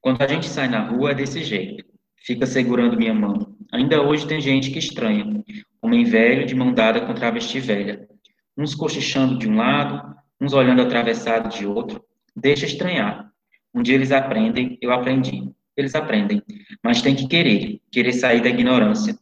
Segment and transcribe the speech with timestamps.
[0.00, 1.84] Quando a gente sai na rua é desse jeito.
[2.16, 3.54] Fica segurando minha mão.
[3.72, 5.42] Ainda hoje tem gente que estranha.
[5.82, 8.08] Homem velho de mão dada com travesti velha.
[8.56, 12.02] Uns cochichando de um lado, uns olhando atravessado de outro.
[12.34, 13.30] Deixa estranhar.
[13.74, 15.50] Um dia eles aprendem, eu aprendi.
[15.76, 16.42] Eles aprendem,
[16.82, 19.16] mas tem que querer, querer sair da ignorância.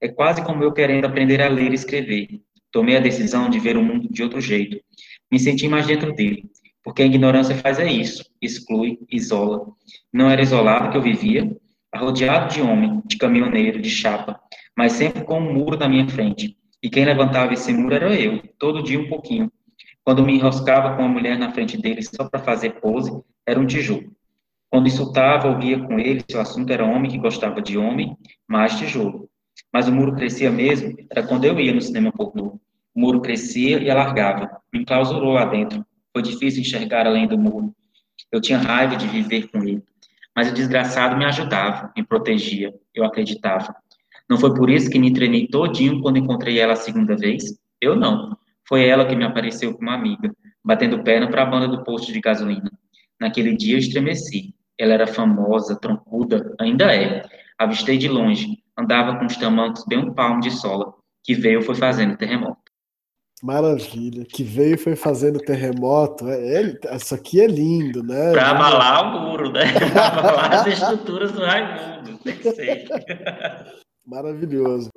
[0.00, 2.28] É quase como eu querendo aprender a ler e escrever.
[2.70, 4.80] Tomei a decisão de ver o mundo de outro jeito.
[5.30, 6.44] Me senti mais dentro dele,
[6.82, 9.66] porque a ignorância faz é isso, exclui, isola.
[10.12, 11.56] Não era isolado que eu vivia,
[11.94, 14.40] rodeado de homem, de caminhoneiro, de chapa,
[14.76, 16.56] mas sempre com um muro na minha frente.
[16.82, 19.50] E quem levantava esse muro era eu, todo dia um pouquinho.
[20.04, 23.12] Quando me enroscava com uma mulher na frente dele só para fazer pose,
[23.46, 24.12] era um tijolo.
[24.68, 28.16] Quando insultava ou ria com ele, se o assunto era homem que gostava de homem,
[28.48, 29.28] mais tijolo.
[29.72, 32.58] Mas o muro crescia mesmo, era quando eu ia no cinema pornô.
[32.94, 35.84] O muro crescia e alargava, me enclausurou lá dentro.
[36.12, 37.74] Foi difícil enxergar além do muro.
[38.30, 39.82] Eu tinha raiva de viver com ele.
[40.34, 43.74] Mas o desgraçado me ajudava, me protegia, eu acreditava.
[44.28, 47.44] Não foi por isso que me treinei todinho quando encontrei ela a segunda vez?
[47.80, 48.36] Eu não.
[48.66, 52.20] Foi ela que me apareceu como amiga, batendo perna para a banda do posto de
[52.20, 52.70] gasolina.
[53.20, 54.54] Naquele dia eu estremeci.
[54.78, 57.24] Ela era famosa, troncuda, ainda é.
[57.58, 61.74] Avistei de longe, andava com os tamancos bem um palmo de sola, que veio foi
[61.74, 62.71] fazendo terremoto.
[63.42, 66.28] Maravilha, que veio foi fazendo terremoto.
[66.28, 68.30] É, é, isso aqui é lindo, né?
[68.30, 69.64] Para abalar o muro, né?
[69.92, 72.18] Para abalar as estruturas do Raimundo.
[72.18, 72.88] Tem que ser.
[74.06, 74.90] Maravilhoso.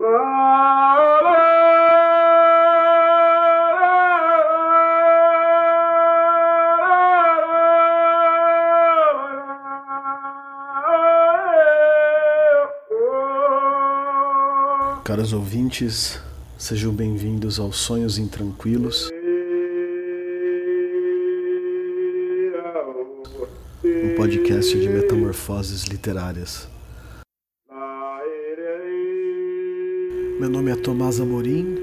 [15.04, 16.22] Caros ouvintes,
[16.58, 19.09] sejam bem-vindos aos Sonhos Intranquilos.
[23.84, 26.67] Um podcast de metamorfoses literárias.
[30.39, 31.78] Meu nome é Tomás Amorim,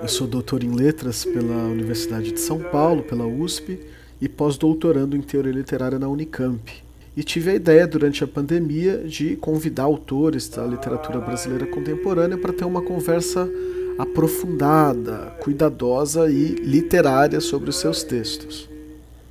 [0.00, 3.80] eu sou doutor em letras pela Universidade de São Paulo, pela USP,
[4.20, 6.72] e pós-doutorando em teoria literária na Unicamp
[7.16, 12.52] e tive a ideia durante a pandemia de convidar autores da literatura brasileira contemporânea para
[12.52, 13.48] ter uma conversa
[13.98, 18.68] aprofundada, cuidadosa e literária sobre os seus textos.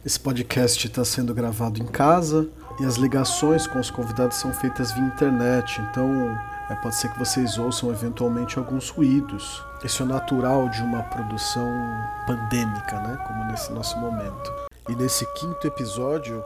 [0.05, 2.49] Esse podcast está sendo gravado em casa
[2.79, 6.09] e as ligações com os convidados são feitas via internet, então
[6.69, 9.63] é, pode ser que vocês ouçam eventualmente alguns ruídos.
[9.83, 11.67] Isso é natural de uma produção
[12.25, 13.17] pandêmica, né?
[13.27, 14.51] como nesse nosso momento.
[14.89, 16.43] E nesse quinto episódio,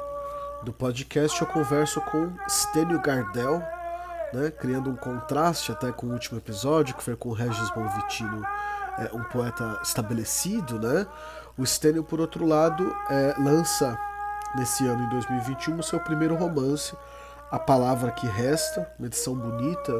[0.63, 3.61] do podcast eu converso com Stênio Gardel,
[4.35, 8.43] né, criando um contraste até com o último episódio, que foi com Regis Bonvitino,
[8.97, 10.77] é, um poeta estabelecido.
[10.77, 11.07] Né?
[11.57, 13.97] O Stênio, por outro lado, é, lança
[14.57, 16.93] nesse ano, em 2021, o seu primeiro romance,
[17.49, 19.93] A Palavra Que Resta, uma edição bonita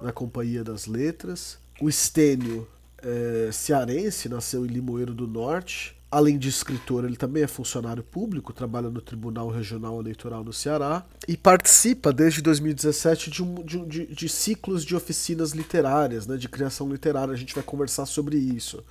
[0.00, 1.58] na Companhia das Letras.
[1.80, 2.68] O Stênio
[3.02, 8.52] é cearense, nasceu em Limoeiro do Norte, Além de escritor, ele também é funcionário público,
[8.52, 14.06] trabalha no Tribunal Regional Eleitoral no Ceará e participa desde 2017 de, um, de, de,
[14.06, 17.34] de ciclos de oficinas literárias, né, de criação literária.
[17.34, 18.84] A gente vai conversar sobre isso.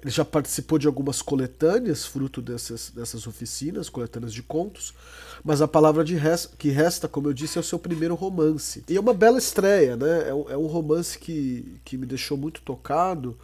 [0.00, 4.94] Ele já participou de algumas coletâneas, fruto dessas, dessas oficinas, coletâneas de contos,
[5.42, 8.84] mas a palavra de resta, que resta, como eu disse, é o seu primeiro romance.
[8.88, 10.28] E é uma bela estreia, né?
[10.28, 13.36] É um, é um romance que, que me deixou muito tocado.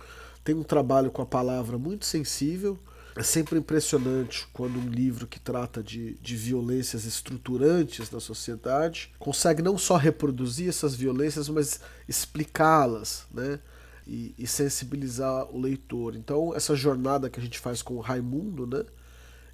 [0.44, 2.78] Tem um trabalho com a palavra muito sensível
[3.16, 9.62] é sempre impressionante quando um livro que trata de, de violências estruturantes na sociedade consegue
[9.62, 13.60] não só reproduzir essas violências, mas explicá-las, né?
[14.06, 16.14] E, e, sensibilizar o leitor.
[16.14, 18.84] Então, essa jornada que a gente faz com o Raimundo, né?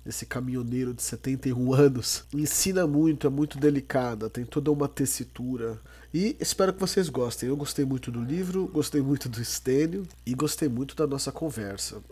[0.05, 5.79] Esse caminhoneiro de 71 anos, ensina muito, é muito delicada, tem toda uma tessitura.
[6.13, 7.49] E espero que vocês gostem.
[7.49, 12.03] Eu gostei muito do livro, gostei muito do Estênio e gostei muito da nossa conversa.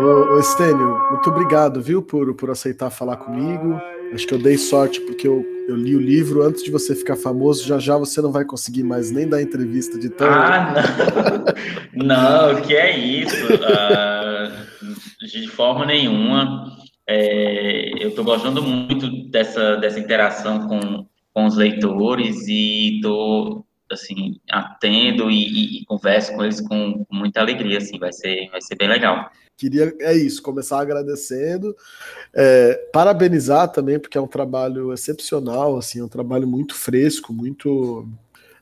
[0.00, 3.80] Ô, ô Estênio, muito obrigado, viu, por, por aceitar falar comigo.
[4.12, 7.16] Acho que eu dei sorte porque eu, eu li o livro antes de você ficar
[7.16, 7.66] famoso.
[7.66, 10.28] Já já você não vai conseguir mais nem dar entrevista de tão.
[10.28, 10.74] Ah,
[11.94, 12.52] não!
[12.54, 13.44] não, que é isso?
[13.46, 16.64] Uh, de forma nenhuma.
[17.08, 24.40] É, eu estou gostando muito dessa, dessa interação com, com os leitores e estou assim
[24.50, 27.78] atendo e, e, converso com eles com, com muita alegria.
[27.78, 31.74] Assim, vai ser vai ser bem legal queria, é isso, começar agradecendo,
[32.34, 38.08] é, parabenizar também, porque é um trabalho excepcional, assim, é um trabalho muito fresco, muito...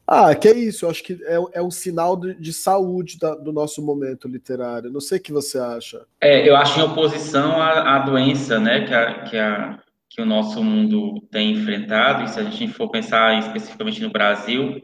[0.04, 0.84] Ah, que é isso.
[0.84, 4.90] Eu acho que é, é um sinal de, de saúde da, do nosso momento literário.
[4.90, 6.04] Não sei o que você acha.
[6.20, 9.78] É, eu acho em oposição à, à doença, né, que, a, que, a,
[10.10, 12.24] que o nosso mundo tem enfrentado.
[12.24, 14.82] E se a gente for pensar especificamente no Brasil,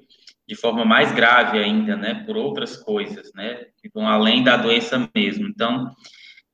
[0.49, 5.09] de forma mais grave ainda, né, por outras coisas, né, que vão além da doença
[5.15, 5.47] mesmo.
[5.47, 5.95] Então,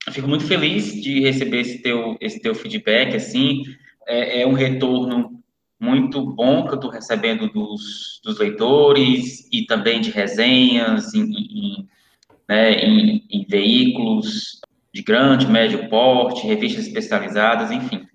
[0.05, 3.63] eu fico muito feliz de receber esse teu, esse teu feedback, assim,
[4.07, 5.41] é, é um retorno
[5.81, 11.89] muito bom que eu estou recebendo dos, dos leitores e também de resenhas em, em,
[12.49, 14.61] né, em, em veículos
[14.93, 18.07] de grande, médio porte, revistas especializadas, enfim.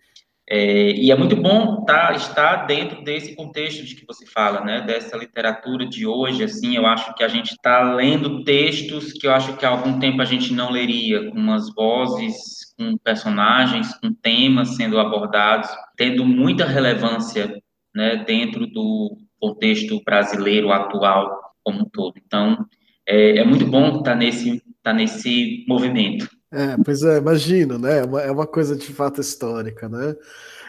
[0.52, 4.82] É, e é muito bom tá, estar dentro desse contexto de que você fala, né?
[4.82, 9.32] Dessa literatura de hoje, assim, eu acho que a gente está lendo textos que eu
[9.32, 12.36] acho que há algum tempo a gente não leria, com umas vozes,
[12.76, 17.56] com personagens, com temas sendo abordados, tendo muita relevância,
[17.94, 18.24] né?
[18.26, 21.30] Dentro do contexto brasileiro atual
[21.64, 22.16] como um todo.
[22.26, 22.66] Então,
[23.08, 26.28] é, é muito bom estar tá nesse, tá nesse movimento.
[26.52, 28.00] É, pois é, imagino, né?
[28.00, 30.16] É uma, é uma coisa de fato histórica, né?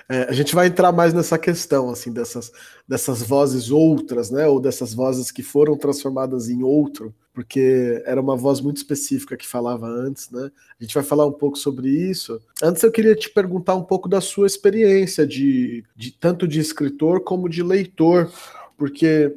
[0.09, 2.51] É, a gente vai entrar mais nessa questão, assim, dessas,
[2.87, 4.47] dessas vozes outras, né?
[4.47, 9.47] Ou dessas vozes que foram transformadas em outro, porque era uma voz muito específica que
[9.47, 10.51] falava antes, né?
[10.79, 12.41] A gente vai falar um pouco sobre isso.
[12.63, 17.21] Antes eu queria te perguntar um pouco da sua experiência de, de tanto de escritor
[17.23, 18.31] como de leitor,
[18.77, 19.33] porque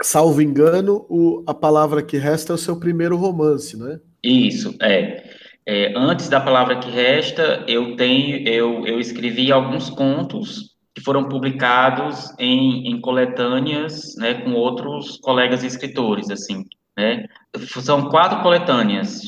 [0.00, 3.98] salvo engano, o, a palavra que resta é o seu primeiro romance, né?
[4.22, 5.27] Isso, é.
[5.70, 11.28] É, antes da palavra que resta, eu tenho, eu, eu escrevi alguns contos que foram
[11.28, 16.64] publicados em, em coletâneas, né, com outros colegas escritores, assim,
[16.96, 17.26] né.
[17.82, 19.20] São quatro coletâneas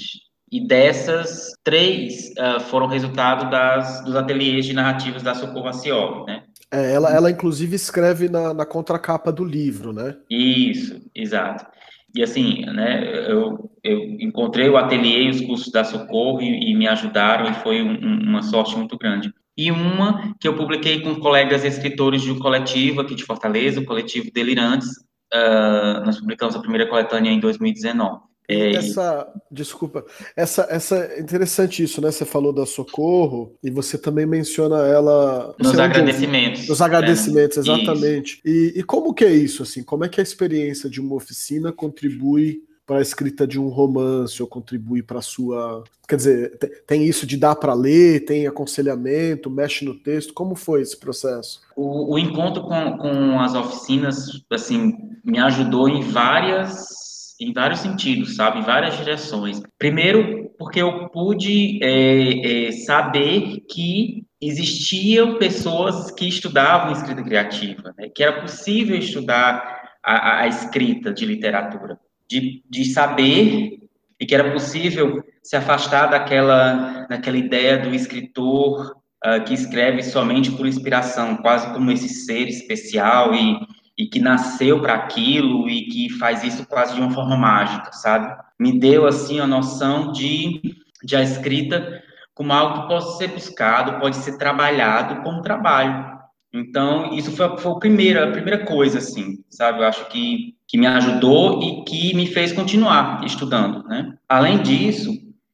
[0.51, 6.45] e dessas três uh, foram resultado das dos ateliês de narrativas da Socorro Acioli, né.
[6.73, 10.17] É, ela, ela inclusive escreve na, na contracapa do livro, né?
[10.31, 11.67] Isso, exato.
[12.15, 16.75] E assim, né, eu, eu encontrei o ateliê e os cursos da Socorro e, e
[16.75, 19.33] me ajudaram e foi um, uma sorte muito grande.
[19.57, 23.85] E uma que eu publiquei com colegas escritores de um coletivo aqui de Fortaleza, o
[23.85, 24.89] coletivo Delirantes.
[25.33, 28.30] Uh, nós publicamos a primeira coletânea em 2019.
[28.51, 30.05] É, essa, desculpa,
[30.35, 32.11] essa, essa é interessante isso, né?
[32.11, 36.69] Você falou da Socorro e você também menciona ela nos agradecimentos.
[36.69, 37.63] Nos agradecimentos, né?
[37.63, 38.41] exatamente.
[38.45, 39.85] E, e, como que é isso assim?
[39.85, 44.43] Como é que a experiência de uma oficina contribui para a escrita de um romance
[44.43, 46.59] ou contribui para a sua, quer dizer,
[46.89, 50.35] tem isso de dar para ler, tem aconselhamento, mexe no texto.
[50.35, 51.61] Como foi esse processo?
[51.77, 57.10] O, o encontro com, com as oficinas, assim, me ajudou em várias
[57.41, 58.59] em vários sentidos, sabe?
[58.59, 59.63] Em várias direções.
[59.79, 68.09] Primeiro, porque eu pude é, é, saber que existiam pessoas que estudavam escrita criativa, né?
[68.15, 71.99] que era possível estudar a, a escrita de literatura,
[72.29, 73.79] de, de saber
[74.19, 80.51] e que era possível se afastar daquela, daquela ideia do escritor uh, que escreve somente
[80.53, 83.59] por inspiração, quase como esse ser especial e
[84.01, 88.35] e que nasceu para aquilo e que faz isso quase de uma forma mágica, sabe?
[88.59, 90.63] Me deu assim a noção de,
[91.05, 92.03] de a escrita
[92.33, 96.19] como algo que pode ser buscado, pode ser trabalhado como trabalho.
[96.51, 99.81] Então, isso foi, foi a, primeira, a primeira coisa, assim, sabe?
[99.81, 104.15] Eu acho que, que me ajudou e que me fez continuar estudando, né?
[104.27, 105.13] Além disso,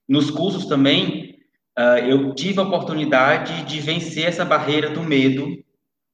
[0.08, 1.40] nos cursos também,
[1.76, 5.48] uh, eu tive a oportunidade de vencer essa barreira do medo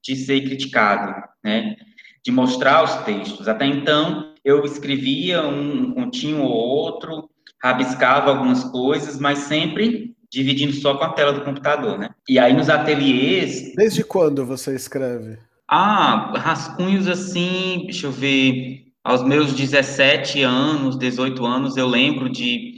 [0.01, 1.13] de ser criticado,
[1.43, 1.75] né?
[2.23, 3.47] De mostrar os textos.
[3.47, 7.29] Até então, eu escrevia um continho ou outro,
[7.61, 12.09] rabiscava algumas coisas, mas sempre dividindo só com a tela do computador, né?
[12.27, 13.73] E aí nos ateliês...
[13.75, 15.37] Desde quando você escreve?
[15.67, 22.72] Ah, rascunhos assim, deixa eu ver, aos meus 17 anos, 18 anos, eu lembro de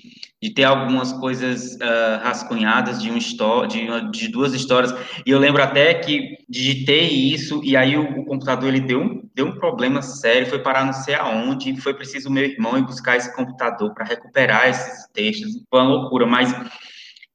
[0.45, 4.93] de ter algumas coisas uh, rascunhadas de, um de, de, duas histórias.
[5.25, 9.27] E eu lembro até que digitei isso e aí o, o, computador ele deu um,
[9.33, 13.17] deu um problema sério, foi parar não sei aonde, foi preciso meu irmão ir buscar
[13.17, 15.63] esse computador para recuperar esses textos.
[15.67, 16.53] Foi uma loucura, mas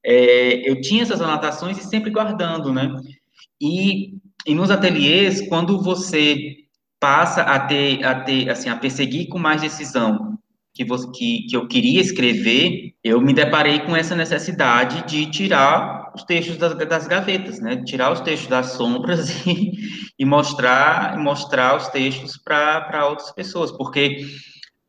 [0.05, 2.95] é, eu tinha essas anotações e sempre guardando, né?
[3.59, 4.13] E,
[4.47, 6.55] e nos ateliês, quando você
[6.97, 10.39] passa a ter, a ter, assim, a perseguir com mais decisão
[10.73, 16.11] que, você, que, que eu queria escrever, eu me deparei com essa necessidade de tirar
[16.15, 17.83] os textos das, das gavetas, né?
[17.83, 19.73] Tirar os textos das sombras e,
[20.17, 24.25] e mostrar, mostrar os textos para outras pessoas, porque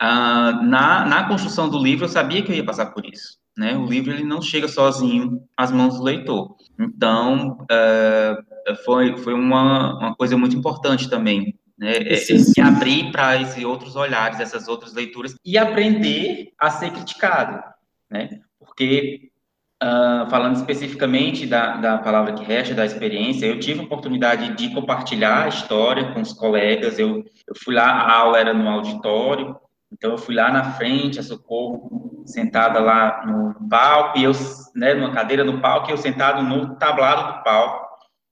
[0.01, 3.41] ah, na, na construção do livro eu sabia que eu ia passar por isso.
[3.57, 3.77] Né?
[3.77, 6.57] O livro ele não chega sozinho às mãos do leitor.
[6.81, 11.95] Então, uh, foi, foi uma, uma coisa muito importante também né?
[11.97, 16.93] É, é, me abrir para esses outros olhares, essas outras leituras e aprender a ser
[16.93, 17.61] criticado,
[18.09, 18.41] né?
[18.59, 19.29] Porque
[19.83, 24.73] Uh, falando especificamente da, da palavra que resta, da experiência, eu tive a oportunidade de
[24.73, 27.01] compartilhar a história com os colegas.
[27.01, 29.57] Eu, eu fui lá, a aula era no auditório,
[29.93, 34.31] então eu fui lá na frente, a Socorro sentada lá no palco, e eu,
[34.77, 37.85] né, numa cadeira no palco, e eu sentado no tablado do palco.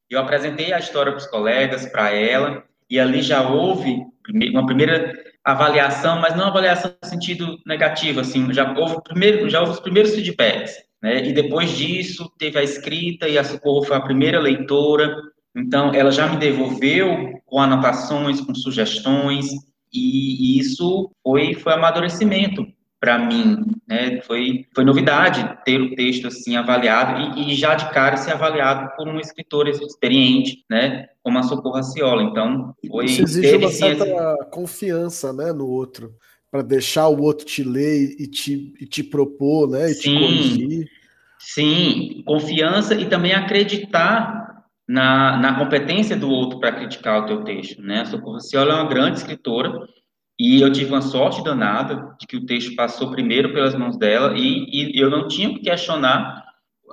[0.09, 4.05] Eu apresentei a história para os colegas, para ela, e ali já houve
[4.53, 5.13] uma primeira
[5.45, 10.15] avaliação, mas não avaliação no sentido negativo, assim, já houve, primeiro, já houve os primeiros
[10.15, 10.75] feedbacks.
[11.03, 11.29] Né?
[11.29, 15.17] E depois disso, teve a escrita e a Socorro foi a primeira leitora.
[15.57, 19.47] Então, ela já me devolveu com anotações, com sugestões,
[19.93, 22.67] e, isso foi, foi amadurecimento
[23.01, 24.21] para mim, né?
[24.21, 28.95] Foi, foi novidade ter o texto assim avaliado e, e, já de cara ser avaliado
[28.95, 31.09] por um escritor experiente, né?
[31.23, 32.23] Como a Socorro Aciola.
[32.23, 34.51] Então, foi Isso exige uma certa esse...
[34.51, 36.15] confiança, né, no outro
[36.51, 39.91] para deixar o outro te ler e te, e te propor, né?
[39.91, 40.91] E sim, te corrigir.
[41.39, 47.81] Sim, confiança e também acreditar na, na competência do outro para criticar o teu texto,
[47.81, 48.01] né?
[48.01, 49.87] A Socorro Ciola é uma grande escritora
[50.41, 54.33] e eu tive uma sorte danada de que o texto passou primeiro pelas mãos dela
[54.35, 56.43] e, e eu não tinha que questionar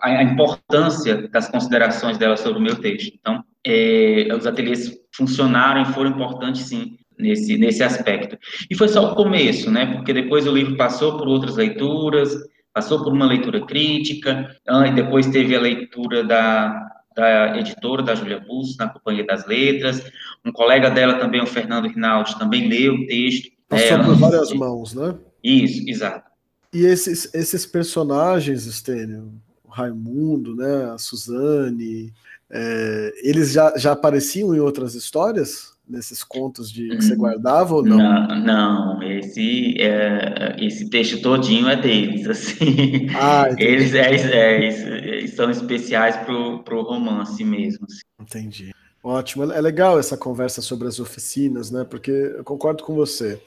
[0.04, 3.13] a, a, importância das considerações dela sobre o meu texto.
[3.18, 8.38] Então, é, os ateliês funcionaram e foram importantes, sim, nesse, nesse aspecto.
[8.70, 9.94] E foi só o começo, né?
[9.96, 12.36] Porque depois o livro passou por outras leituras,
[12.74, 14.54] passou por uma leitura crítica,
[14.88, 20.04] e depois teve a leitura da, da editora, da Júlia Busso, na Companhia das Letras.
[20.46, 23.50] Um colega dela também, o Fernando Rinaldi, também leu o texto.
[23.68, 25.16] Passou por várias mãos, né?
[25.44, 26.30] Isso, exato.
[26.72, 29.34] E esses, esses personagens, Estênio,
[29.64, 32.14] o Raimundo, né, a Suzane,
[32.52, 35.77] é, eles já, já apareciam em outras histórias?
[35.89, 37.20] Nesses contos de que você uhum.
[37.20, 37.98] guardava ou não?
[37.98, 43.08] Não, não esse, é, esse texto todinho é deles, assim.
[43.15, 47.86] Ah, eles, é, é, eles são especiais para o romance mesmo.
[47.86, 48.01] Assim.
[48.20, 48.72] Entendi.
[49.03, 51.86] Ótimo, é legal essa conversa sobre as oficinas, né?
[51.89, 53.41] Porque eu concordo com você.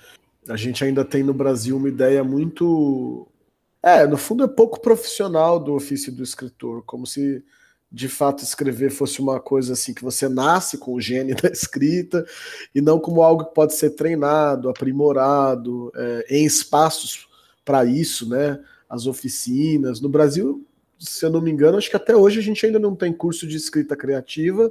[0.48, 3.28] A gente ainda tem no Brasil uma ideia muito.
[3.82, 7.44] É, no fundo é pouco profissional do ofício do escritor, como se
[7.92, 12.24] de fato escrever fosse uma coisa assim que você nasce com o gene da escrita
[12.74, 17.28] e não como algo que pode ser treinado, aprimorado é, em espaços
[17.64, 18.60] para isso, né?
[18.88, 20.64] As oficinas no Brasil,
[20.98, 23.46] se eu não me engano, acho que até hoje a gente ainda não tem curso
[23.46, 24.70] de escrita criativa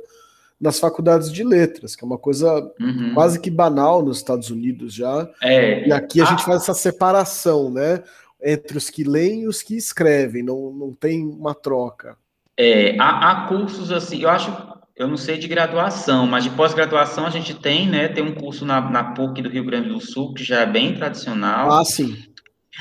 [0.60, 3.14] nas faculdades de letras, que é uma coisa uhum.
[3.14, 5.30] quase que banal nos Estados Unidos já.
[5.42, 5.88] É.
[5.88, 6.28] E aqui a ah.
[6.28, 8.04] gente faz essa separação, né?
[8.42, 12.18] Entre os que leem e os que escrevem, não, não tem uma troca.
[12.62, 14.52] É, há, há, cursos assim, eu acho,
[14.98, 18.10] eu não sei de graduação, mas de pós-graduação a gente tem, né?
[18.10, 20.94] Tem um curso na, na PUC do Rio Grande do Sul, que já é bem
[20.94, 21.72] tradicional.
[21.72, 22.18] Ah, sim.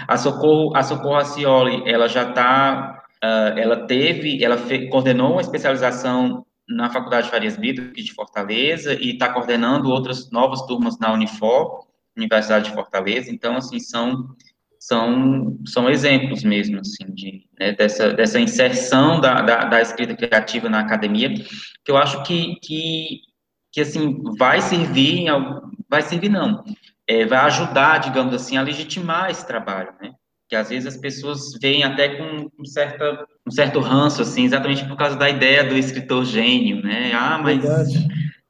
[0.09, 5.35] A Socorro, a Socorro Acioli, ela já está, uh, ah, ela teve, ela fe, coordenou
[5.35, 10.99] uma especialização na Faculdade Farias Brito, aqui de Fortaleza, e está coordenando outras novas turmas
[10.99, 13.31] na Unifor, Universidade de Fortaleza.
[13.31, 14.31] Então, assim, são
[14.79, 20.69] são, são exemplos mesmo, assim, de, né, dessa, dessa inserção da, da, da, escrita criativa
[20.69, 23.21] na academia, que eu acho que, que,
[23.73, 25.27] que assim, vai servir,
[25.89, 26.65] vai servir não,
[27.07, 30.13] é, vai ajudar, digamos assim, a legitimar esse trabalho, né,
[30.49, 34.87] que às vezes as pessoas veem até com um, certa, um certo ranço, assim, exatamente
[34.87, 37.65] por causa da ideia do escritor gênio, né, ah, mas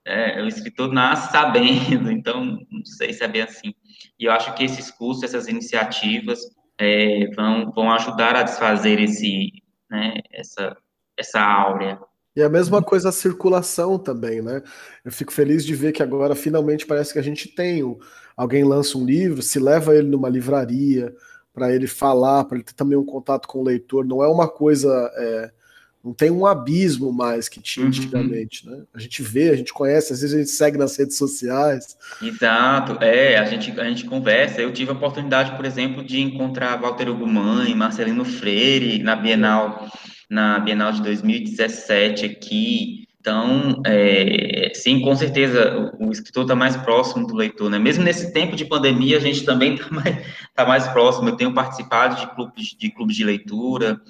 [0.09, 3.75] é, o escritor nasce sabendo, então, não sei se é bem assim.
[4.19, 6.41] E eu acho que esses cursos, essas iniciativas,
[6.79, 9.51] é, vão, vão ajudar a desfazer esse,
[9.91, 10.77] né, essa,
[11.17, 11.99] essa áurea.
[12.35, 14.63] E a mesma coisa a circulação também, né?
[15.05, 17.83] Eu fico feliz de ver que agora finalmente parece que a gente tem.
[18.37, 21.13] Alguém lança um livro, se leva ele numa livraria
[21.53, 24.05] para ele falar, para ele ter também um contato com o leitor.
[24.05, 25.51] Não é uma coisa é,
[26.05, 27.89] não tem um abismo mais que tinha uhum.
[27.89, 28.83] antigamente, né?
[28.95, 31.97] A gente vê, a gente conhece, às vezes a gente segue nas redes sociais.
[32.23, 34.61] Exato, é, a gente, a gente conversa.
[34.61, 39.89] Eu tive a oportunidade, por exemplo, de encontrar Walter Ugumãe, Marcelino Freire na Bienal,
[40.31, 43.09] na Bienal de 2017 aqui.
[43.21, 47.79] Então, é, sim, com certeza, o, o escritor está mais próximo do leitor, né?
[47.79, 51.29] Mesmo nesse tempo de pandemia, a gente também está mais, tá mais próximo.
[51.29, 54.01] Eu tenho participado de clubes de, clubes de leitura,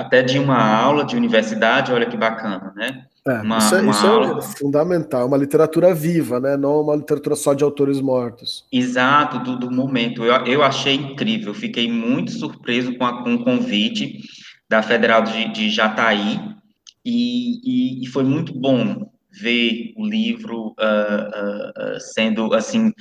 [0.00, 3.04] até de uma aula de universidade, olha que bacana, né?
[3.26, 4.38] É, uma, isso, é, isso é aula...
[4.38, 6.56] é, fundamental, uma literatura viva, né?
[6.56, 8.64] Não uma literatura só de autores mortos.
[8.72, 10.24] Exato, do, do momento.
[10.24, 14.20] Eu, eu achei incrível, fiquei muito surpreso com, a, com o convite
[14.68, 16.40] da Federal de, de Jataí,
[17.04, 22.92] e, e, e, foi muito bom ver o livro uh, uh, sendo, assim,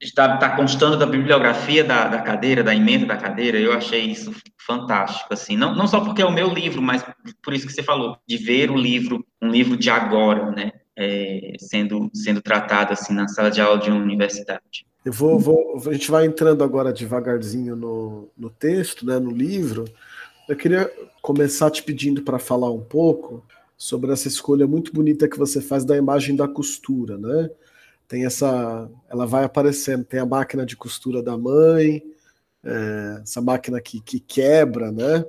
[0.00, 4.32] está, está constando da bibliografia da, da cadeira, da emenda da cadeira, eu achei isso
[4.66, 7.04] fantástico, assim, não, não só porque é o meu livro, mas
[7.42, 11.54] por isso que você falou, de ver o livro, um livro de agora, né, é,
[11.58, 14.86] sendo, sendo tratado, assim, na sala de aula de uma universidade.
[15.04, 19.84] Eu vou, vou, a gente vai entrando agora devagarzinho no, no texto, né, no livro.
[20.48, 20.90] Eu queria
[21.20, 23.44] começar te pedindo para falar um pouco
[23.76, 27.50] sobre essa escolha muito bonita que você faz da imagem da costura, né?
[28.06, 32.00] Tem essa, ela vai aparecendo, tem a máquina de costura da mãe,
[32.64, 35.24] é, essa máquina que, que quebra, né?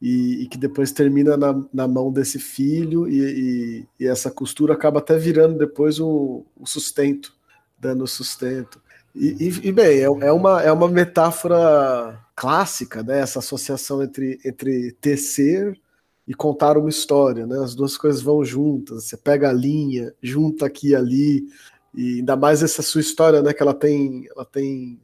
[0.00, 4.74] E, e que depois termina na, na mão desse filho e, e, e, essa costura
[4.74, 7.32] acaba até virando depois o, o sustento,
[7.78, 8.82] dando sustento.
[9.14, 13.20] E, bem, é, é, uma, é uma metáfora clássica, né?
[13.20, 15.78] Essa associação entre, entre tecer
[16.26, 17.58] e contar uma história, né?
[17.60, 19.04] As duas coisas vão juntas.
[19.04, 21.46] Você pega a linha, junta aqui e ali,
[21.94, 23.52] e ainda mais essa sua história, né?
[23.52, 25.00] Que ela tem, ela tem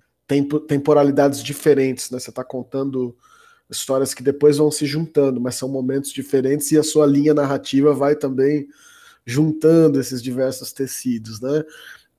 [0.68, 2.18] temporalidades diferentes, né?
[2.18, 3.16] Você está contando
[3.68, 7.94] histórias que depois vão se juntando, mas são momentos diferentes e a sua linha narrativa
[7.94, 8.68] vai também
[9.25, 11.64] juntando esses diversos tecidos, né?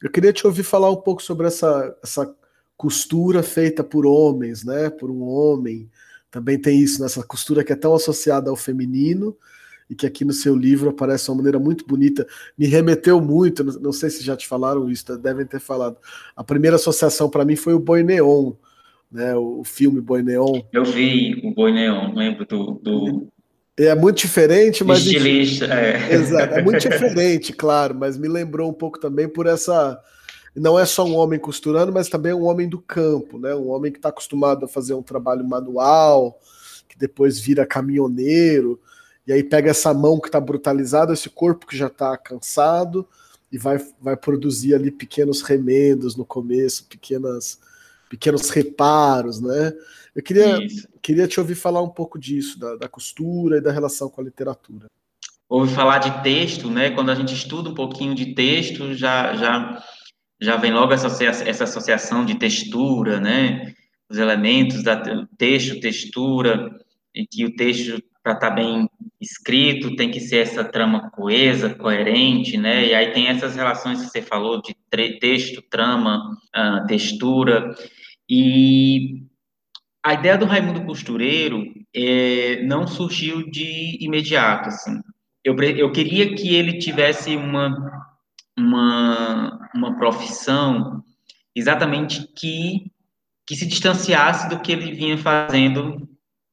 [0.02, 2.34] Eu queria te ouvir falar um pouco sobre essa, essa
[2.76, 4.90] costura feita por homens, né?
[4.90, 5.90] Por um homem.
[6.32, 9.38] Também tem isso nessa costura que é tão associada ao feminino
[9.92, 12.26] e que aqui no seu livro aparece de uma maneira muito bonita.
[12.58, 15.98] Me remeteu muito, não sei se já te falaram isso, devem ter falado.
[16.34, 18.54] A primeira associação para mim foi o Boi Neon,
[19.12, 19.36] né?
[19.36, 20.62] O filme Boi Neon.
[20.72, 23.28] Eu vi o Boi Neon, lembro do, do
[23.78, 25.00] é muito diferente, mas.
[25.00, 26.08] Estilista, é.
[26.16, 30.00] Exato, é muito diferente, claro, mas me lembrou um pouco também por essa.
[30.56, 33.54] Não é só um homem costurando, mas também um homem do campo, né?
[33.54, 36.40] Um homem que está acostumado a fazer um trabalho manual,
[36.88, 38.80] que depois vira caminhoneiro,
[39.26, 43.08] e aí pega essa mão que está brutalizada, esse corpo que já está cansado,
[43.52, 47.60] e vai, vai produzir ali pequenos remendos no começo, pequenas,
[48.10, 49.74] pequenos reparos, né?
[50.16, 50.60] Eu queria,
[51.02, 54.24] queria te ouvir falar um pouco disso, da, da costura e da relação com a
[54.24, 54.88] literatura.
[55.50, 56.92] Ouve falar de texto, né?
[56.92, 59.84] Quando a gente estuda um pouquinho de texto, já, já,
[60.40, 63.74] já vem logo essa, essa associação de textura, né?
[64.10, 66.74] Os elementos da texto, textura,
[67.14, 71.74] e que o texto para estar tá bem escrito tem que ser essa trama coesa,
[71.74, 72.88] coerente, né?
[72.88, 74.76] E aí tem essas relações que você falou de
[75.20, 77.74] texto, trama, uh, textura.
[78.30, 79.24] E
[80.04, 81.64] a ideia do Raimundo Costureiro
[81.96, 85.00] é, não surgiu de imediato, assim.
[85.44, 88.10] Eu, eu queria que ele tivesse uma,
[88.58, 91.04] uma, uma profissão
[91.56, 92.92] exatamente que,
[93.46, 96.08] que se distanciasse do que ele vinha fazendo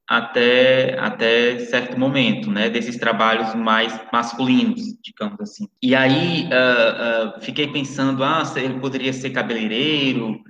[0.09, 5.68] até, até certo momento, né, desses trabalhos mais masculinos, digamos assim.
[5.83, 10.40] E aí uh, uh, fiquei pensando, ah, ele poderia ser cabeleireiro,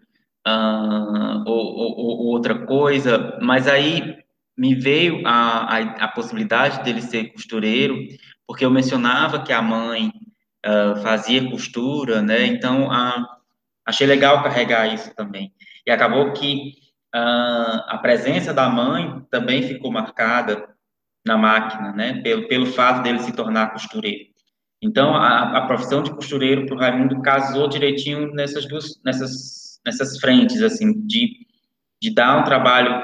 [0.47, 4.19] uh, ou, ou, ou, outra coisa, mas aí
[4.57, 7.97] me veio a, a, a, possibilidade dele ser costureiro,
[8.47, 10.13] porque eu mencionava que a mãe
[11.03, 12.45] fazia costura, né?
[12.47, 12.89] Então,
[13.87, 15.53] achei legal carregar isso também.
[15.87, 16.73] E acabou que
[17.19, 20.69] uh, a presença da mãe também ficou marcada
[21.27, 22.21] na máquina, né?
[22.23, 24.29] Pelo, pelo fato dele se tornar costureiro.
[24.83, 30.19] Então, a, a profissão de costureiro para o Raimundo casou direitinho nessas duas, nessas nessas
[30.19, 31.47] frentes, assim, de,
[32.01, 33.03] de dar um trabalho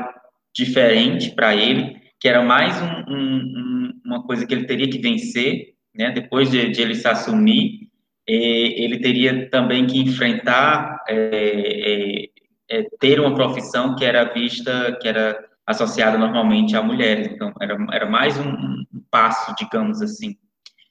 [0.55, 5.74] diferente para ele, que era mais um, um, uma coisa que ele teria que vencer,
[5.94, 7.88] né, depois de, de ele se assumir,
[8.27, 12.29] ele teria também que enfrentar, é, é,
[12.70, 17.77] é, ter uma profissão que era vista, que era associada normalmente a mulheres, então era,
[17.92, 20.37] era mais um, passo, digamos assim.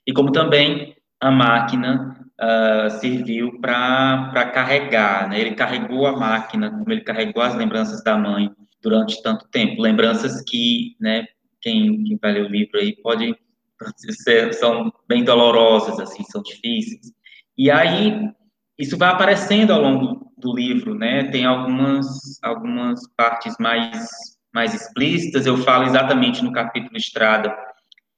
[0.06, 5.40] E como também a máquina uh, serviu para carregar, né?
[5.40, 8.50] Ele carregou a máquina, como ele carregou as lembranças da mãe
[8.82, 9.82] durante tanto tempo.
[9.82, 11.26] Lembranças que, né,
[11.60, 13.36] quem, quem vai ler o livro aí pode
[14.22, 17.12] ser, são bem dolorosas, assim, são difíceis.
[17.56, 18.30] E aí,
[18.78, 21.24] isso vai aparecendo ao longo do livro, né?
[21.30, 22.06] Tem algumas,
[22.42, 24.08] algumas partes mais,
[24.52, 25.46] mais explícitas.
[25.46, 27.54] Eu falo exatamente no capítulo Estrada.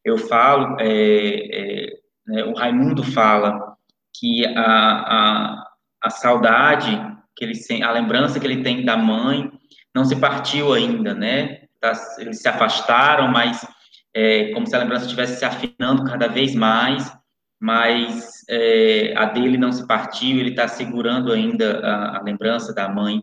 [0.05, 1.87] Eu falo, é, é,
[2.27, 3.77] né, o Raimundo fala
[4.19, 5.71] que a, a,
[6.03, 6.91] a saudade,
[7.37, 9.51] que ele, a lembrança que ele tem da mãe
[9.95, 11.67] não se partiu ainda, né?
[11.81, 13.67] Tá, eles se afastaram, mas
[14.15, 17.13] é, como se a lembrança estivesse se afinando cada vez mais,
[17.61, 22.89] mas é, a dele não se partiu, ele está segurando ainda a, a, lembrança da
[22.89, 23.23] mãe,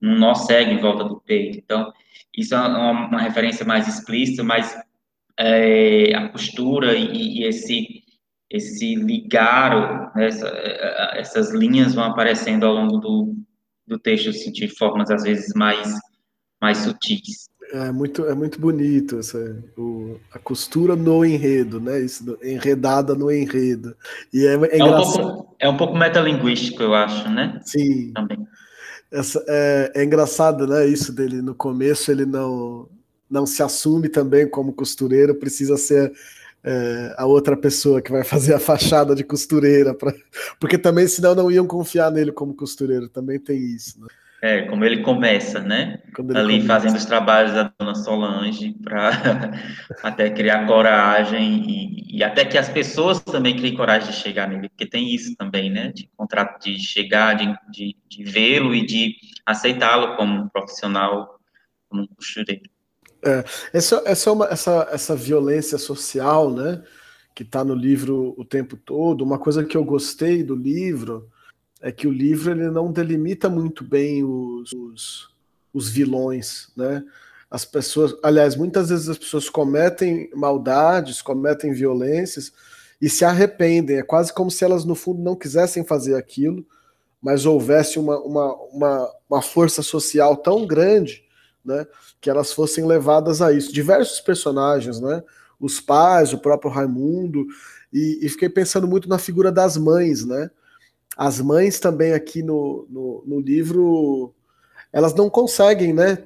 [0.00, 1.58] um nó cego em volta do peito.
[1.58, 1.92] Então,
[2.36, 4.76] isso é uma, uma referência mais explícita, mas
[5.38, 8.04] é, a postura e, e esse
[8.48, 10.48] esse ligar, né, essa,
[11.14, 13.34] essas linhas vão aparecendo ao longo do,
[13.86, 15.98] do texto assim, formas às vezes mais
[16.60, 17.48] mais sutis.
[17.72, 19.38] É muito, é muito bonito essa,
[19.76, 22.00] o, a costura no enredo, né?
[22.00, 23.96] Isso, enredada no enredo.
[24.32, 27.60] E é, é, é um pouco, é um pouco metalinguístico, eu acho, né?
[27.64, 28.12] Sim.
[28.12, 28.46] Também.
[29.10, 30.86] Essa, é, é engraçado, né?
[30.86, 32.88] Isso dele no começo ele não
[33.28, 36.12] não se assume também como costureiro, precisa ser
[36.62, 40.14] é, a outra pessoa que vai fazer a fachada de costureira, pra,
[40.58, 44.00] porque também senão não iam confiar nele como costureiro, também tem isso.
[44.00, 44.06] Né?
[44.46, 46.00] É, como ele começa, né?
[46.16, 46.66] Ele Ali começa.
[46.68, 49.10] fazendo os trabalhos da dona Solange para
[50.04, 54.68] até criar coragem e, e, até que as pessoas também criem coragem de chegar nele,
[54.68, 55.90] porque tem isso também, né?
[55.90, 61.40] De contrato, de chegar, de, de, de vê-lo e de aceitá-lo como um profissional,
[61.88, 62.70] como um costureiro.
[63.24, 66.84] É, essa, essa, é uma, essa, essa violência social, né?
[67.34, 69.24] Que está no livro o tempo todo.
[69.24, 71.28] Uma coisa que eu gostei do livro
[71.86, 75.28] é que o livro ele não delimita muito bem os, os,
[75.72, 77.04] os vilões, né?
[77.48, 82.52] As pessoas, aliás, muitas vezes as pessoas cometem maldades, cometem violências
[83.00, 83.98] e se arrependem.
[83.98, 86.66] É quase como se elas, no fundo, não quisessem fazer aquilo,
[87.22, 91.22] mas houvesse uma, uma, uma, uma força social tão grande
[91.64, 91.86] né,
[92.20, 93.72] que elas fossem levadas a isso.
[93.72, 95.22] Diversos personagens, né?
[95.60, 97.46] Os pais, o próprio Raimundo,
[97.92, 100.50] e, e fiquei pensando muito na figura das mães, né?
[101.16, 104.34] As mães também aqui no, no, no livro,
[104.92, 106.18] elas não conseguem, né,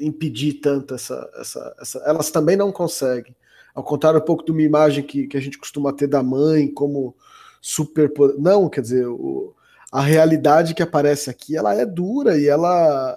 [0.00, 3.36] impedir tanto essa, essa, essa, Elas também não conseguem.
[3.74, 6.66] Ao contrário um pouco de uma imagem que, que a gente costuma ter da mãe
[6.66, 7.14] como
[7.60, 8.10] super.
[8.38, 9.54] Não, quer dizer, o,
[9.92, 13.16] a realidade que aparece aqui ela é dura e ela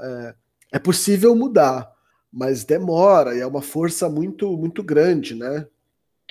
[0.71, 1.91] é, é possível mudar,
[2.31, 5.65] mas demora e é uma força muito muito grande, né?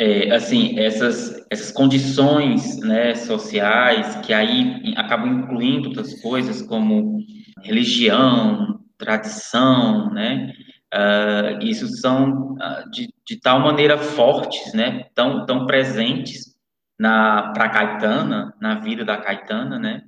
[0.01, 7.19] É, assim, essas, essas condições né, sociais que aí acabam incluindo outras coisas como
[7.63, 10.55] religião, tradição, né?
[10.93, 15.05] Uh, isso são uh, de, de tal maneira fortes, né?
[15.15, 16.57] Tão, tão presentes
[16.99, 20.05] na para Caetana, na vida da Caetana, né?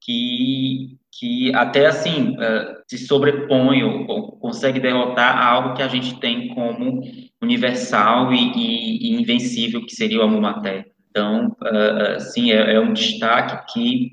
[0.00, 6.48] Que, que até assim uh, se sobrepõe ou, consegue derrotar algo que a gente tem
[6.54, 7.02] como
[7.40, 10.84] universal e, e, e invencível, que seria o amor materno.
[11.10, 14.12] Então, uh, sim, é, é, um destaque que,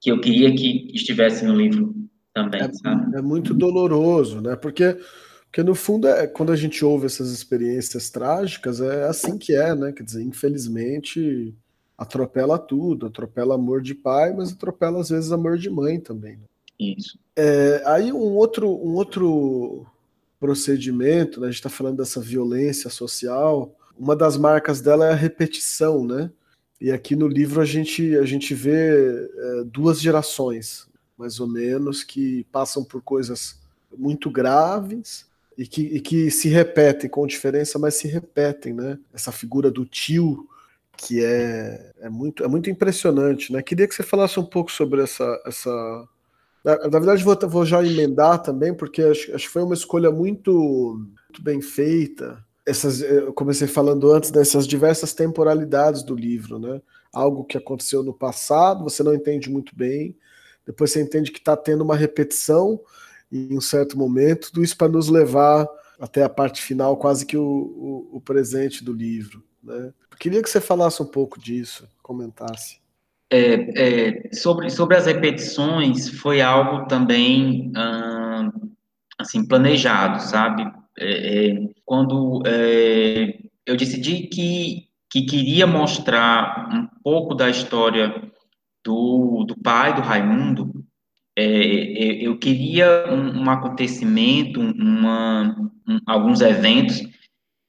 [0.00, 1.94] que eu queria que estivesse no livro
[2.34, 3.18] também, é?
[3.18, 4.54] É muito doloroso, né?
[4.54, 4.98] Porque,
[5.44, 9.74] porque no fundo, é, quando a gente ouve essas experiências trágicas, é assim que é,
[9.74, 9.92] né?
[9.92, 11.54] Quer dizer, infelizmente,
[11.96, 16.36] atropela tudo, atropela amor de pai, mas atropela às vezes amor de mãe também.
[16.36, 16.44] Né?
[16.78, 17.18] Isso.
[17.36, 19.86] É, aí um outro, um outro
[20.38, 21.46] procedimento, né?
[21.46, 26.30] a gente está falando dessa violência social, uma das marcas dela é a repetição, né?
[26.80, 32.02] E aqui no livro a gente, a gente vê é, duas gerações, mais ou menos,
[32.02, 33.58] que passam por coisas
[33.96, 35.26] muito graves
[35.56, 38.98] e que, e que se repetem com diferença, mas se repetem, né?
[39.12, 40.48] Essa figura do tio
[40.96, 43.62] que é, é, muito, é muito impressionante, né?
[43.62, 46.08] Queria que você falasse um pouco sobre essa, essa
[46.64, 50.10] na, na verdade, vou, vou, já emendar também, porque acho, acho que foi uma escolha
[50.10, 50.52] muito,
[51.28, 52.42] muito bem feita.
[52.66, 56.80] Essas, eu comecei falando antes dessas diversas temporalidades do livro, né?
[57.12, 60.16] Algo que aconteceu no passado, você não entende muito bem,
[60.64, 62.80] depois você entende que está tendo uma repetição
[63.30, 65.68] em um certo momento, tudo isso para nos levar
[66.00, 69.42] até a parte final, quase que o, o, o presente do livro.
[69.64, 69.92] Né?
[70.18, 72.78] queria que você falasse um pouco disso, comentasse.
[73.30, 77.72] É, é, sobre, sobre as repetições, foi algo também,
[79.18, 80.62] assim, planejado, sabe?
[80.96, 88.14] É, é quando é, eu decidi que, que queria mostrar um pouco da história
[88.84, 90.84] do, do pai do Raimundo,
[91.36, 91.44] é,
[92.24, 97.02] eu queria um, um acontecimento, uma, um, alguns eventos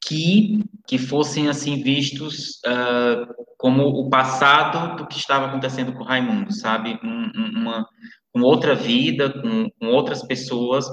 [0.06, 6.06] que, que fossem assim vistos uh, como o passado do que estava acontecendo com o
[6.06, 7.00] Raimundo, sabe?
[7.04, 7.88] Um, uma,
[8.32, 10.86] com outra vida, com, com outras pessoas,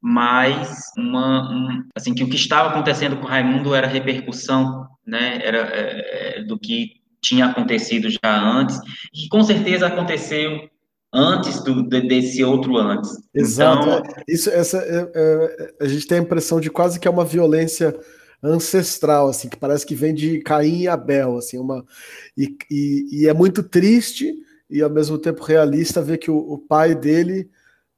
[0.00, 5.40] mas uma, um, assim que o que estava acontecendo com o Raimundo era repercussão, né?
[5.42, 8.78] Era é, do que tinha acontecido já antes
[9.12, 10.68] e com certeza aconteceu
[11.12, 13.10] antes do, desse outro antes.
[13.34, 13.88] Exato.
[13.88, 17.24] Então, Isso, essa, é, é, a gente tem a impressão de quase que é uma
[17.24, 17.98] violência
[18.42, 21.84] ancestral, assim, que parece que vem de Caim e Abel, assim, uma
[22.36, 24.34] e, e, e é muito triste
[24.68, 27.48] e ao mesmo tempo realista ver que o, o, pai dele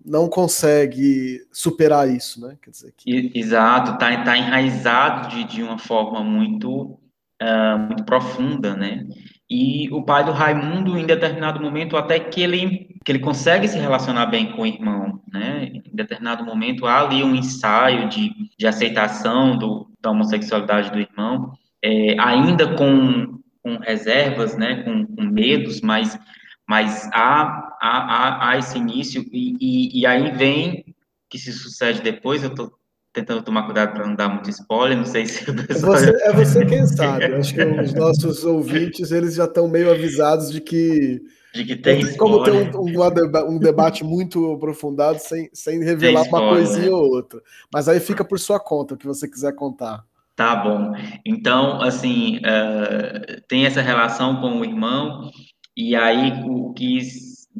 [0.04, 2.56] não consegue superar isso, né?
[2.62, 3.32] Quer dizer que...
[3.34, 6.98] Exato, tá, tá enraizado de, de uma forma muito,
[7.42, 9.06] uh, muito profunda, né?
[9.50, 13.78] e o pai do Raimundo, em determinado momento, até que ele, que ele consegue se
[13.78, 15.70] relacionar bem com o irmão, né?
[15.72, 21.52] Em determinado momento, há ali um ensaio de, de aceitação do, da homossexualidade do irmão,
[21.82, 24.82] é, ainda com, com reservas, né?
[24.82, 26.18] Com, com medos, mas,
[26.66, 30.84] mas há, há, há, esse início, e, e, e aí vem
[31.28, 32.72] que se sucede depois, eu estou
[33.12, 35.94] tentando tomar cuidado para não dar muito spoiler, não sei se o pessoal...
[35.94, 39.90] É você, é você quem sabe, acho que os nossos ouvintes, eles já estão meio
[39.90, 41.20] avisados de que...
[41.54, 42.16] De que tem.
[42.16, 47.40] Como ter um, um, um, debate muito aprofundado sem, sem revelar uma coisinha ou outra.
[47.72, 50.04] Mas aí fica por sua conta, o que você quiser contar.
[50.36, 50.92] Tá bom.
[51.26, 55.32] Então, assim, uh, tem essa relação com o irmão,
[55.76, 57.00] e aí o que,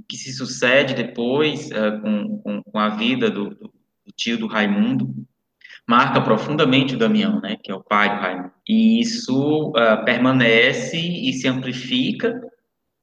[0.09, 3.73] que se sucede depois uh, com, com, com, a vida do, do
[4.15, 5.13] tio do Raimundo,
[5.85, 8.53] marca profundamente o Damião, né, que é o pai do Raimundo.
[8.69, 12.41] E isso uh, permanece e se amplifica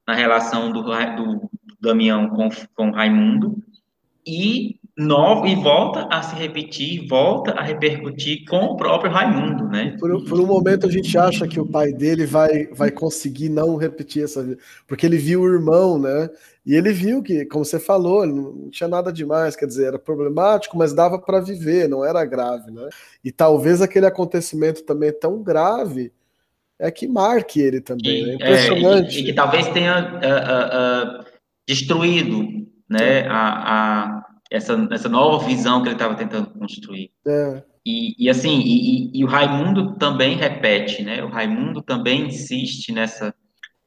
[0.07, 1.49] na relação do, do
[1.81, 3.57] Damião com, com Raimundo
[4.25, 9.95] e novo e volta a se repetir, volta a repercutir com o próprio Raimundo, né?
[9.99, 13.75] Por, por, um momento a gente acha que o pai dele vai, vai conseguir não
[13.75, 16.29] repetir essa porque ele viu o irmão, né?
[16.65, 20.77] E ele viu que, como você falou, não tinha nada demais, quer dizer, era problemático,
[20.77, 22.87] mas dava para viver, não era grave, né?
[23.23, 26.11] E talvez aquele acontecimento também tão grave
[26.79, 28.33] é que marque ele também, e, né?
[28.35, 29.15] Impressionante.
[29.15, 31.25] É, e, e, que talvez tenha uh, uh, uh,
[31.67, 33.27] destruído, né, é.
[33.27, 33.33] a,
[33.73, 37.11] a, essa, essa nova visão que ele estava tentando construir.
[37.27, 37.63] É.
[37.85, 41.23] E, e, assim, e, e, o Raimundo também repete, né?
[41.23, 43.33] O Raimundo também insiste nessa,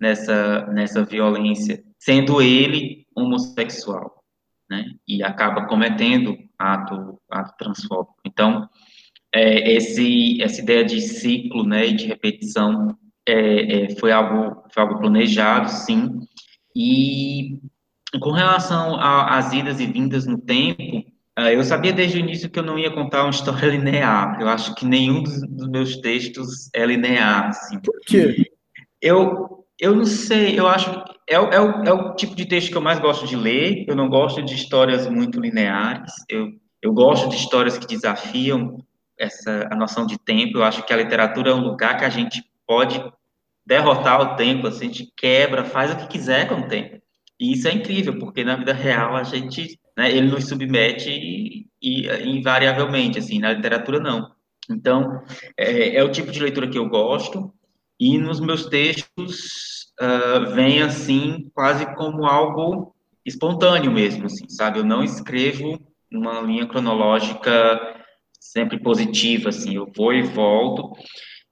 [0.00, 4.22] nessa, nessa violência sendo ele homossexual,
[4.70, 4.84] né?
[5.06, 8.16] E acaba cometendo ato, ato transfóbico.
[8.24, 8.68] Então,
[9.34, 14.82] é, esse, essa ideia de ciclo, né, e de repetição é, é, foi, algo, foi
[14.82, 16.20] algo planejado, sim.
[16.74, 17.58] E
[18.20, 21.04] com relação às idas e vindas no tempo,
[21.38, 24.40] é, eu sabia desde o início que eu não ia contar uma história linear.
[24.40, 27.48] Eu acho que nenhum dos, dos meus textos é linear.
[27.48, 27.78] Assim.
[27.80, 28.50] Por quê?
[29.00, 32.70] Eu, eu não sei, eu acho que é, é, o, é o tipo de texto
[32.70, 33.84] que eu mais gosto de ler.
[33.86, 36.12] Eu não gosto de histórias muito lineares.
[36.28, 36.48] Eu,
[36.80, 38.78] eu gosto de histórias que desafiam
[39.18, 40.58] essa a noção de tempo.
[40.58, 43.02] Eu acho que a literatura é um lugar que a gente pode
[43.66, 47.02] derrotar o tempo, assim, a gente quebra, faz o que quiser com o tempo.
[47.38, 51.66] E isso é incrível, porque na vida real a gente, né, ele nos submete e,
[51.80, 54.32] e, invariavelmente, assim, na literatura não.
[54.70, 55.22] Então,
[55.56, 57.52] é, é o tipo de leitura que eu gosto.
[58.00, 64.78] E nos meus textos uh, vem assim quase como algo espontâneo mesmo, assim, sabe?
[64.78, 65.78] Eu não escrevo
[66.10, 67.97] uma linha cronológica
[68.52, 70.92] sempre positiva, assim, eu vou e volto.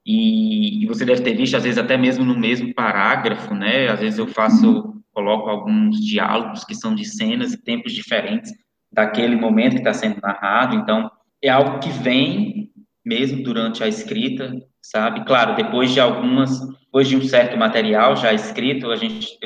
[0.05, 3.87] E, e, você deve ter visto, às vezes, até mesmo no mesmo parágrafo, né?
[3.89, 8.51] Às vezes eu faço, coloco alguns diálogos que são de cenas e tempos diferentes
[8.91, 10.75] daquele momento que está sendo narrado.
[10.75, 12.71] Então, é algo que vem
[13.05, 15.23] mesmo durante a escrita, sabe?
[15.25, 19.37] Claro, depois de algumas, depois de um certo material já escrito, a gente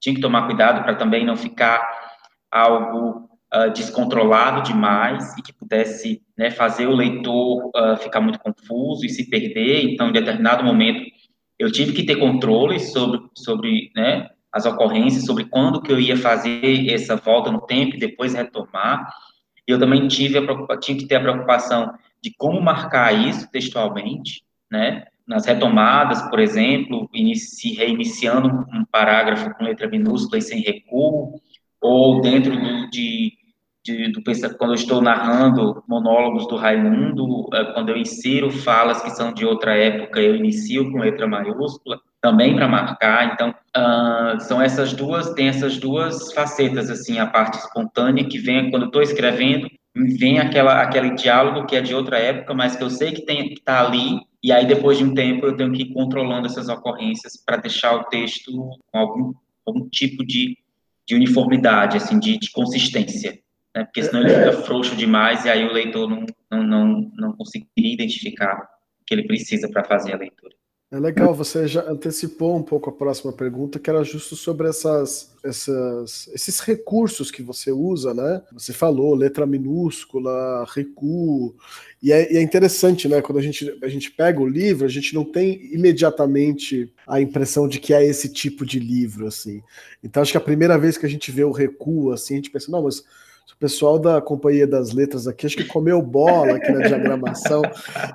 [0.00, 1.86] tinha que tomar cuidado para também não ficar
[2.50, 9.04] algo uh, descontrolado demais e que pudesse né, fazer o leitor uh, ficar muito confuso
[9.04, 9.84] e se perder.
[9.84, 11.04] Então, em determinado momento,
[11.58, 16.16] eu tive que ter controle sobre, sobre né, as ocorrências, sobre quando que eu ia
[16.16, 19.08] fazer essa volta no tempo e depois retomar.
[19.66, 25.04] Eu também tive a, que ter a preocupação de como marcar isso textualmente, né?
[25.26, 31.40] Nas retomadas, por exemplo, inici, reiniciando um parágrafo com letra minúscula e sem recuo,
[31.80, 32.52] ou dentro
[32.90, 33.32] de,
[33.84, 34.22] de, do
[34.58, 39.44] quando eu estou narrando monólogos do Raimundo, é, quando eu insiro falas que são de
[39.44, 43.32] outra época, eu inicio com letra maiúscula, também para marcar.
[43.32, 48.70] Então, uh, são essas duas, tem essas duas facetas, assim, a parte espontânea que vem
[48.70, 52.90] quando estou escrevendo vem aquela, aquele diálogo que é de outra época, mas que eu
[52.90, 56.46] sei que está ali, e aí depois de um tempo eu tenho que ir controlando
[56.46, 59.32] essas ocorrências para deixar o texto com algum,
[59.66, 60.56] algum tipo de,
[61.06, 63.38] de uniformidade, assim, de, de consistência,
[63.74, 63.84] né?
[63.84, 67.94] porque senão ele fica frouxo demais e aí o leitor não, não, não, não conseguiria
[67.94, 68.68] identificar
[69.00, 70.54] o que ele precisa para fazer a leitura.
[70.92, 75.32] É legal, você já antecipou um pouco a próxima pergunta, que era justo sobre essas,
[75.44, 78.42] essas, esses recursos que você usa, né?
[78.52, 81.54] Você falou letra minúscula, recuo,
[82.02, 83.22] e é, e é, interessante, né?
[83.22, 87.68] Quando a gente, a gente pega o livro, a gente não tem imediatamente a impressão
[87.68, 89.62] de que é esse tipo de livro, assim.
[90.02, 92.50] Então acho que a primeira vez que a gente vê o recuo, assim, a gente
[92.50, 93.04] pensa, não, mas
[93.54, 97.62] O pessoal da Companhia das Letras aqui, acho que comeu bola aqui na diagramação.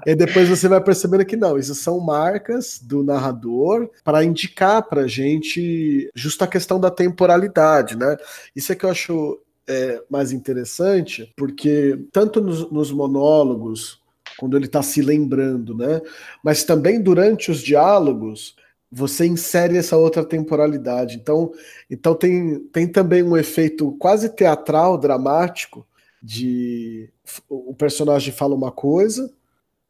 [0.05, 5.07] e depois você vai percebendo que não, isso são marcas do narrador para indicar para
[5.07, 8.17] gente justa a questão da temporalidade, né?
[8.55, 13.99] Isso é que eu acho é, mais interessante, porque tanto nos, nos monólogos,
[14.37, 16.01] quando ele está se lembrando, né?
[16.43, 18.55] Mas também durante os diálogos,
[18.95, 21.17] você insere essa outra temporalidade.
[21.17, 21.51] Então,
[21.89, 25.85] então tem, tem também um efeito quase teatral, dramático,
[26.23, 27.09] de
[27.49, 29.29] o personagem fala uma coisa,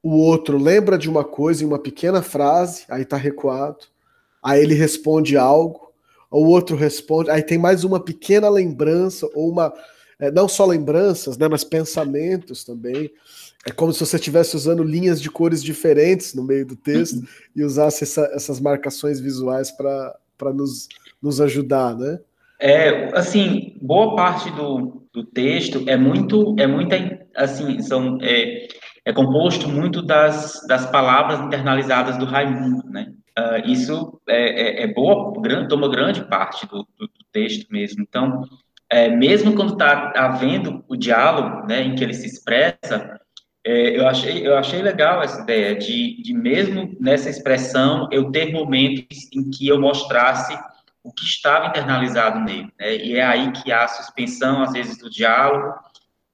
[0.01, 3.85] o outro lembra de uma coisa em uma pequena frase, aí está recuado,
[4.43, 5.93] aí ele responde algo,
[6.31, 9.71] o outro responde, aí tem mais uma pequena lembrança, ou uma.
[10.17, 13.11] É, não só lembranças, né, mas pensamentos também.
[13.67, 17.25] É como se você estivesse usando linhas de cores diferentes no meio do texto uhum.
[17.55, 20.87] e usasse essa, essas marcações visuais para nos,
[21.21, 22.19] nos ajudar, né?
[22.59, 26.95] É, assim, boa parte do, do texto é muito, é muita,
[27.35, 28.67] assim, são, é,
[29.03, 33.13] é composto muito das, das palavras internalizadas do Raimundo, né?
[33.37, 38.01] Uh, isso é, é, é, boa, grande, toma grande parte do, do, do texto mesmo.
[38.01, 38.43] Então,
[38.89, 43.19] é, mesmo quando está havendo o diálogo, né, em que ele se expressa,
[43.65, 48.53] é, eu, achei, eu achei legal essa ideia de, de, mesmo nessa expressão, eu ter
[48.53, 50.55] momentos em que eu mostrasse
[51.03, 52.71] o que estava internalizado nele.
[52.79, 52.95] Né?
[52.97, 55.73] E é aí que há a suspensão, às vezes, do diálogo,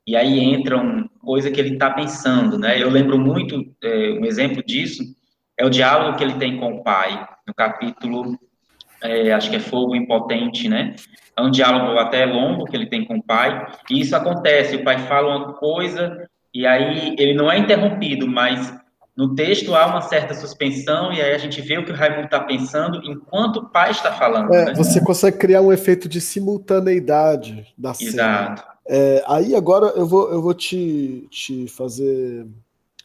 [0.06, 2.60] e aí entra uma coisa que ele está pensando.
[2.60, 2.82] Né?
[2.82, 5.02] Eu lembro muito, é, um exemplo disso,
[5.58, 8.38] é o diálogo que ele tem com o pai, no capítulo,
[9.02, 10.96] é, acho que é Fogo Impotente, né?
[11.36, 14.84] É um diálogo até longo que ele tem com o pai, e isso acontece, o
[14.84, 18.74] pai fala uma coisa, e aí ele não é interrompido, mas
[19.16, 22.26] no texto há uma certa suspensão, e aí a gente vê o que o Raimundo
[22.26, 24.54] está pensando enquanto o pai está falando.
[24.54, 24.74] É, né?
[24.76, 28.10] Você consegue criar um efeito de simultaneidade da cena.
[28.10, 28.64] Exato.
[28.88, 32.48] É, aí agora eu vou, eu vou te, te fazer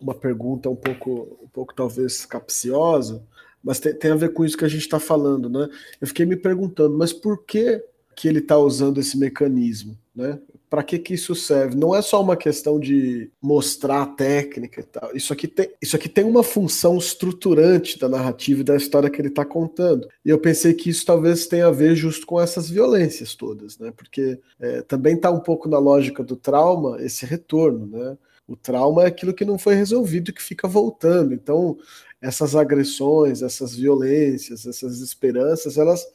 [0.00, 3.22] uma pergunta um pouco, um pouco talvez capciosa,
[3.62, 5.68] mas tem, tem a ver com isso que a gente está falando, né?
[6.00, 7.82] Eu fiquei me perguntando, mas por que
[8.14, 10.38] que ele está usando esse mecanismo, né?
[10.68, 11.76] Para que que isso serve?
[11.76, 15.10] Não é só uma questão de mostrar a técnica e tal.
[15.14, 19.20] Isso aqui tem, isso aqui tem uma função estruturante da narrativa e da história que
[19.20, 20.08] ele está contando.
[20.24, 23.92] E eu pensei que isso talvez tenha a ver justo com essas violências todas, né?
[23.96, 28.18] Porque é, também está um pouco na lógica do trauma esse retorno, né?
[28.48, 31.34] O trauma é aquilo que não foi resolvido que fica voltando.
[31.34, 31.76] Então,
[32.20, 36.06] essas agressões, essas violências, essas esperanças, elas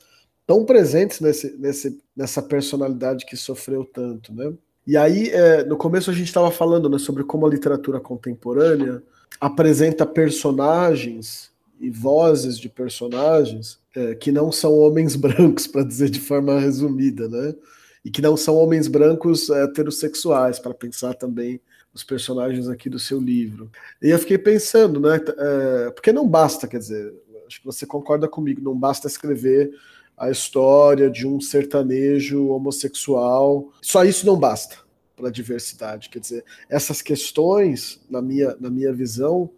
[0.52, 4.54] estão presentes nesse, nesse, nessa personalidade que sofreu tanto, né?
[4.86, 9.02] E aí, é, no começo a gente estava falando né, sobre como a literatura contemporânea
[9.40, 16.20] apresenta personagens e vozes de personagens é, que não são homens brancos, para dizer de
[16.20, 17.56] forma resumida, né?
[18.04, 21.62] E que não são homens brancos heterossexuais, para pensar também
[21.94, 23.70] os personagens aqui do seu livro.
[24.02, 25.20] E eu fiquei pensando, né?
[25.38, 27.14] É, porque não basta, quer dizer,
[27.48, 29.72] acho que você concorda comigo, não basta escrever
[30.18, 33.72] a história de um sertanejo homossexual.
[33.82, 34.78] Só isso não basta
[35.16, 36.10] para a diversidade.
[36.10, 39.50] Quer dizer, essas questões, na minha, na minha visão,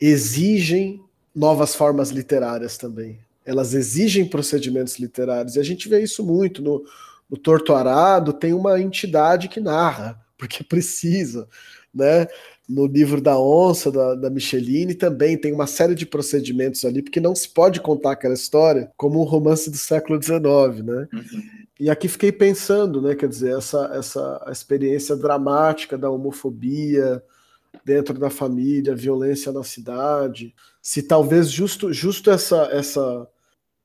[0.00, 1.02] exigem
[1.34, 3.18] novas formas literárias também.
[3.44, 5.56] Elas exigem procedimentos literários.
[5.56, 6.84] E a gente vê isso muito no,
[7.28, 11.48] no Torto Arado, tem uma entidade que narra porque precisa,
[11.92, 12.28] né?
[12.68, 17.20] No livro da onça, da, da Micheline, também tem uma série de procedimentos ali, porque
[17.20, 21.08] não se pode contar aquela história como um romance do século XIX, né?
[21.12, 21.42] Uhum.
[21.80, 23.14] E aqui fiquei pensando, né?
[23.14, 27.22] Quer dizer, essa, essa experiência dramática da homofobia
[27.84, 33.28] dentro da família, violência na cidade, se talvez justo, justo essa, essa,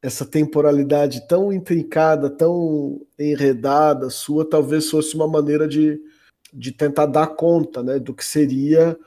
[0.02, 6.02] essa temporalidade tão intrincada, tão enredada sua, talvez fosse uma maneira de
[6.54, 8.98] de tentar dar conta né, do que seria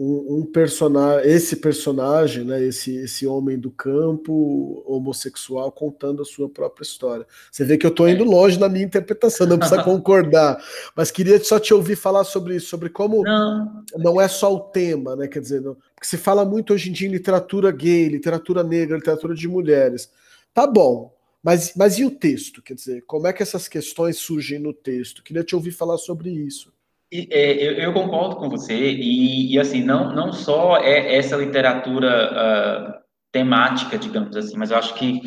[0.00, 6.48] um, um personagem, esse personagem, né, esse, esse homem do campo homossexual contando a sua
[6.48, 7.26] própria história.
[7.52, 10.58] Você vê que eu estou indo longe na minha interpretação, não precisa concordar,
[10.96, 14.60] mas queria só te ouvir falar sobre isso, sobre como não, não é só o
[14.60, 15.28] tema, né?
[15.28, 18.96] Quer dizer, não, porque se fala muito hoje em dia em literatura gay, literatura negra,
[18.96, 20.10] literatura de mulheres.
[20.54, 22.62] Tá bom, mas, mas e o texto?
[22.62, 25.22] Quer dizer, como é que essas questões surgem no texto?
[25.22, 26.72] Queria te ouvir falar sobre isso.
[27.12, 33.04] É, eu, concordo com você, e, e, assim, não, não só é essa literatura uh,
[33.32, 35.20] temática, digamos assim, mas eu acho que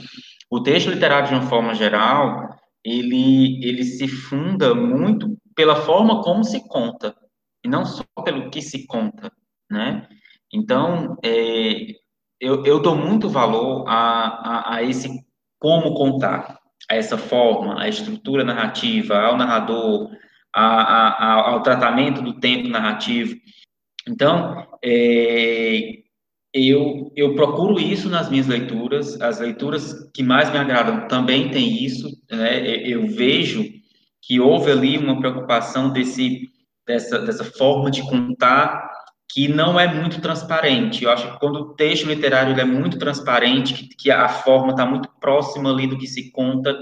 [0.50, 2.48] o texto literário, de uma forma geral,
[2.86, 7.14] ele, ele se funda muito pela forma como se conta,
[7.66, 9.30] e não só pelo que se conta,
[9.70, 10.08] né?
[10.54, 11.88] Então, é,
[12.40, 15.10] eu, eu dou muito valor a, a, a esse
[15.60, 16.60] como contar,
[16.90, 20.12] a essa forma, a estrutura narrativa, ao narrador,
[20.54, 23.36] a, a, ao tratamento do tempo narrativo.
[24.08, 26.04] Então, é,
[26.54, 31.84] eu, eu procuro isso nas minhas leituras, as leituras que mais me agradam também têm
[31.84, 32.78] isso, né?
[32.86, 33.64] eu vejo
[34.22, 36.50] que houve ali uma preocupação desse,
[36.86, 38.92] dessa, dessa forma de contar
[39.30, 41.04] que não é muito transparente.
[41.04, 44.86] Eu acho que quando o texto literário é muito transparente, que, que a forma está
[44.86, 46.78] muito próxima ali do que se conta,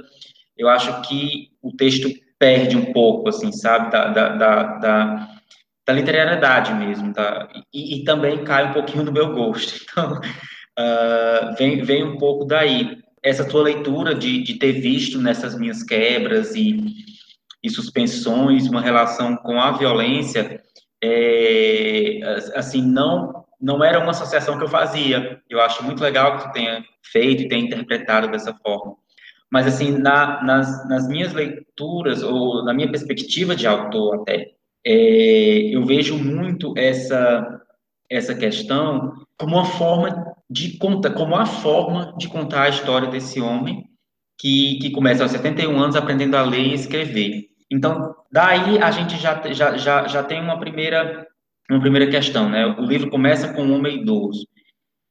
[0.57, 2.09] eu acho que o texto
[2.41, 5.27] perde um pouco, assim, sabe, da, da, da, da,
[5.85, 7.47] da literariedade mesmo, tá?
[7.71, 9.79] E, e, também cai um pouquinho do meu gosto.
[9.91, 10.19] Então,
[10.79, 12.97] uh, vem, vem um pouco daí.
[13.21, 16.81] Essa tua leitura de, de ter visto nessas minhas quebras e,
[17.61, 20.61] e suspensões uma relação com a violência,
[21.03, 22.21] é,
[22.55, 25.39] assim, não não era uma associação que eu fazia.
[25.47, 28.95] Eu acho muito legal que tu tenha feito e tenha interpretado dessa forma.
[29.51, 34.51] Mas, assim, na, nas, nas minhas leituras, ou na minha perspectiva de autor até,
[34.85, 37.61] é, eu vejo muito essa,
[38.09, 43.41] essa questão como uma forma de conta, como a forma de contar a história desse
[43.41, 43.85] homem
[44.39, 47.45] que, que começa aos 71 anos aprendendo a ler e escrever.
[47.71, 51.25] Então, daí a gente já, já, já, já tem uma primeira,
[51.69, 52.65] uma primeira questão, né?
[52.65, 54.47] O livro começa com um homem idoso.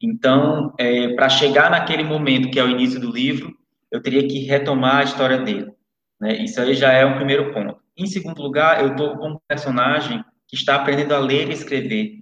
[0.02, 3.54] Então, é, para chegar naquele momento que é o início do livro,
[3.90, 5.72] eu teria que retomar a história dele.
[6.20, 6.42] Né?
[6.42, 7.76] Isso aí já é um primeiro ponto.
[7.96, 12.20] Em segundo lugar, eu estou com um personagem que está aprendendo a ler e escrever.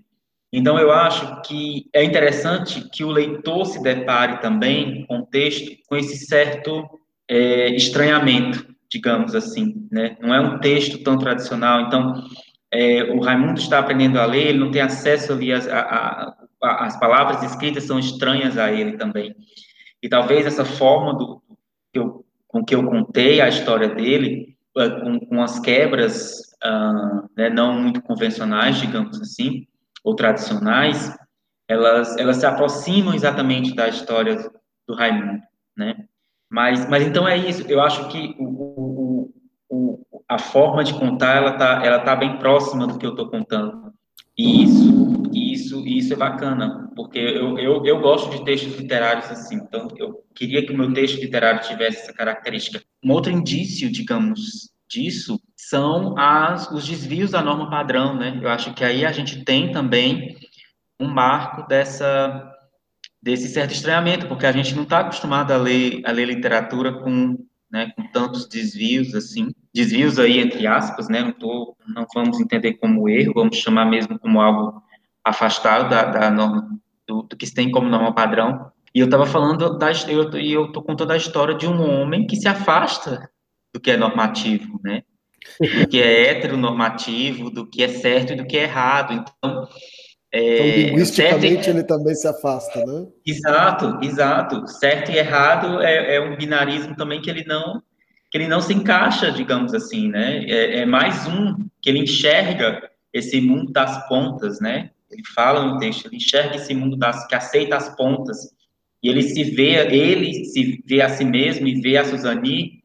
[0.52, 5.76] Então, eu acho que é interessante que o leitor se depare também com o texto
[5.86, 6.88] com esse certo
[7.28, 10.16] é, estranhamento digamos assim, né?
[10.20, 11.82] Não é um texto tão tradicional.
[11.82, 12.22] Então,
[12.72, 17.42] é, o Raimundo está aprendendo a ler, ele não tem acesso ali a, as palavras
[17.42, 19.34] escritas são estranhas a ele também.
[20.02, 21.42] E talvez essa forma do
[21.92, 27.28] que eu, com que eu contei a história dele, é, com, com as quebras uh,
[27.36, 29.66] né, não muito convencionais, digamos assim,
[30.04, 31.16] ou tradicionais,
[31.68, 34.36] elas, elas se aproximam exatamente da história
[34.86, 35.42] do Raimundo,
[35.76, 36.06] né?
[36.50, 37.62] Mas, mas então é isso.
[37.68, 39.34] Eu acho que o, o,
[39.68, 43.28] o, a forma de contar ela tá, ela tá bem próxima do que eu estou
[43.28, 43.92] contando.
[44.36, 45.07] E isso,
[45.78, 49.56] isso, isso é bacana, porque eu, eu, eu gosto de textos literários assim.
[49.56, 52.82] Então, eu queria que o meu texto literário tivesse essa característica.
[53.04, 58.38] Um outro indício, digamos, disso são as, os desvios da norma padrão, né?
[58.42, 60.36] Eu acho que aí a gente tem também
[60.98, 62.54] um marco dessa
[63.20, 67.36] desse certo estranhamento, porque a gente não está acostumado a ler, a ler literatura com,
[67.70, 72.74] né, com tantos desvios, assim, desvios aí entre aspas, né, não, tô, não vamos entender
[72.74, 74.80] como erro, vamos chamar mesmo como algo
[75.28, 76.68] afastado da, da norma,
[77.06, 80.52] do, do, que se tem como norma padrão, e eu estava falando, da, eu, e
[80.52, 83.30] eu estou contando a história de um homem que se afasta
[83.72, 85.02] do que é normativo, né,
[85.60, 89.68] do que é heteronormativo, do que é certo e do que é errado, então
[90.30, 91.68] é, então, linguisticamente, certo...
[91.70, 93.06] ele também se afasta, né?
[93.26, 94.66] Exato, exato.
[94.66, 97.82] Certo e errado é, é, um binarismo também que ele não
[98.30, 100.44] que ele não se encaixa, digamos assim, né?
[100.44, 104.90] É, é, mais um que ele enxerga esse mundo das pontas, né?
[105.10, 108.38] Ele fala no texto, ele enxerga esse mundo das que aceita as pontas.
[109.02, 112.82] E ele se vê, ele se vê a si mesmo e vê a Suzani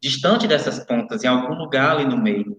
[0.00, 2.56] distante dessas pontas, em algum lugar ali no meio.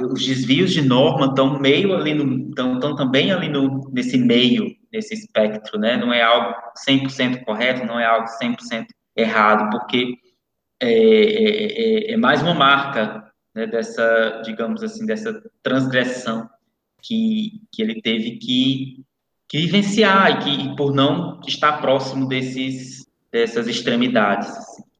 [0.00, 5.14] Os desvios de norma estão meio ali no, estão, também ali no, nesse meio, nesse
[5.14, 5.96] espectro, né?
[5.96, 6.54] Não é algo
[6.88, 10.14] 100% correto, não é algo 100% errado, porque
[10.80, 16.48] é, é, é, é, mais uma marca né, dessa, digamos assim, dessa transgressão
[17.06, 19.04] que, que ele teve que,
[19.48, 24.48] que vivenciar e que por não estar próximo desses, dessas extremidades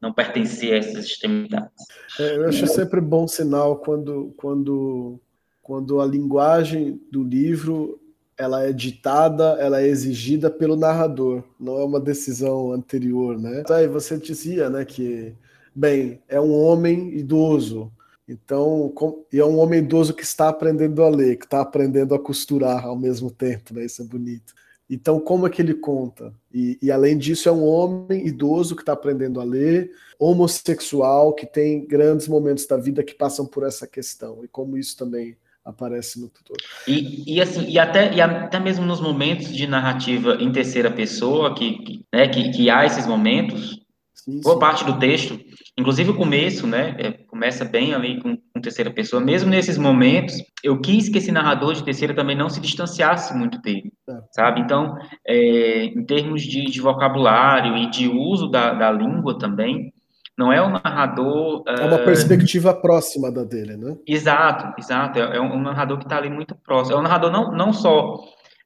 [0.01, 1.85] não pertencer a essas extremidades.
[2.19, 5.19] É, eu acho sempre bom sinal quando, quando,
[5.63, 8.01] quando a linguagem do livro
[8.39, 13.63] ela é ditada, ela é exigida pelo narrador, não é uma decisão anterior, né?
[13.71, 15.35] Aí você dizia, né, que
[15.75, 17.91] bem, é um homem idoso,
[18.29, 18.93] então,
[19.33, 22.85] e é um homem idoso que está aprendendo a ler, que está aprendendo a costurar
[22.85, 23.85] ao mesmo tempo, né?
[23.85, 24.53] Isso é bonito.
[24.89, 26.33] Então, como é que ele conta?
[26.53, 31.47] E, e além disso, é um homem idoso que está aprendendo a ler, homossexual, que
[31.47, 34.45] tem grandes momentos da vida que passam por essa questão.
[34.45, 36.57] E como isso também aparece no tutor.
[36.87, 41.55] E, e assim, e até, e até mesmo nos momentos de narrativa em terceira pessoa,
[41.55, 43.81] que, que, né, que, que há esses momentos,
[44.29, 44.61] sim, boa sim.
[44.61, 45.39] parte do texto
[45.79, 49.23] Inclusive o começo, né, é, começa bem ali com, com, terceira pessoa.
[49.23, 53.61] Mesmo nesses momentos, eu quis que esse narrador de terceira também não se distanciasse muito
[53.61, 54.15] dele, é.
[54.33, 54.63] sabe?
[54.63, 54.97] Então,
[55.27, 59.93] é, em termos de, de, vocabulário e de uso da, da língua também,
[60.37, 61.63] não é um narrador.
[61.67, 62.05] É uma uh...
[62.05, 63.97] perspectiva próxima da dele, né?
[64.07, 65.19] Exato, exato.
[65.19, 66.97] É, é um narrador que está ali muito próximo.
[66.97, 68.19] É um narrador não, não só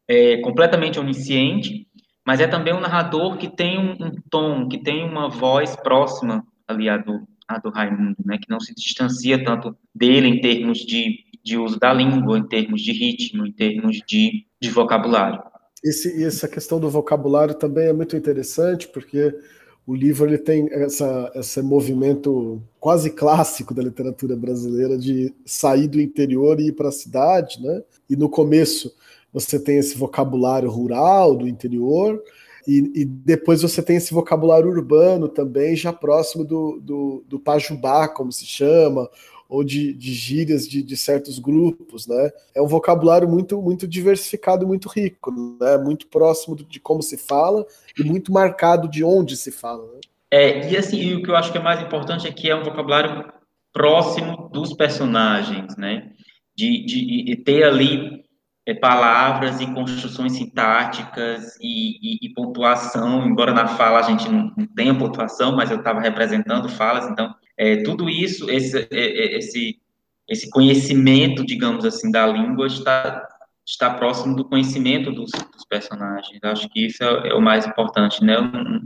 [0.08, 1.88] é, completamente onisciente,
[2.30, 6.46] mas é também um narrador que tem um, um, tom, que tem uma voz próxima
[6.68, 8.38] ali a do, a do Raimundo, né?
[8.40, 12.82] Que não se distancia tanto dele em termos de, de uso da língua, em termos
[12.82, 15.42] de ritmo, em termos de, de vocabulário.
[15.82, 19.36] Esse, essa questão do vocabulário também é muito interessante, porque
[19.84, 26.00] o livro ele tem essa, esse movimento quase clássico da literatura brasileira de sair do
[26.00, 27.82] interior e ir para a cidade, né?
[28.08, 28.94] E no começo
[29.32, 32.22] você tem esse vocabulário rural do interior,
[32.66, 38.06] e, e, depois você tem esse vocabulário urbano também, já próximo do, do, do pajubá,
[38.06, 39.08] como se chama,
[39.48, 42.30] ou de, de gírias de, de, certos grupos, né?
[42.54, 45.76] É um vocabulário muito, muito diversificado, muito rico, né?
[45.78, 47.66] Muito próximo de como se fala
[47.98, 49.84] e muito marcado de onde se fala.
[49.86, 50.00] Né?
[50.30, 52.54] É, e assim, e o que eu acho que é mais importante é que é
[52.54, 53.32] um vocabulário
[53.72, 56.12] próximo dos personagens, né?
[56.56, 58.22] De, de, de ter ali
[58.66, 64.52] é, palavras e construções sintáticas e, e, e, pontuação, embora na fala a gente não,
[64.56, 69.36] não tenha pontuação, mas eu estava representando falas, então é, tudo isso, esse, é, é,
[69.36, 69.78] esse,
[70.26, 73.28] esse conhecimento, digamos assim, da língua está,
[73.66, 76.40] está próximo do conhecimento dos, dos personagens.
[76.42, 78.40] Acho que isso é, é, o mais importante, né?
[78.40, 78.80] Não,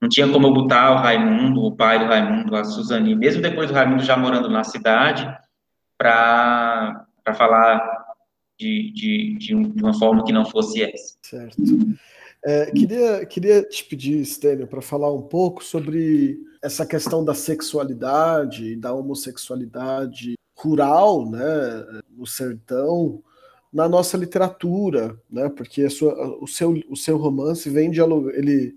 [0.00, 3.68] não, tinha como eu botar o Raimundo, o pai do Raimundo, a Suzane, mesmo depois
[3.68, 5.26] do Raimundo já morando na cidade,
[5.98, 7.06] para
[7.36, 8.03] falar
[8.64, 11.14] de, de, de, um, de, uma forma que não fosse essa.
[11.20, 11.62] Certo.
[12.42, 18.72] É, queria, queria te pedir, Stênio, para falar um pouco sobre essa questão da sexualidade
[18.72, 23.22] e da homossexualidade rural, né, no sertão,
[23.72, 28.76] na nossa literatura, né, porque sua, o, seu, o seu romance vem dialogar, ele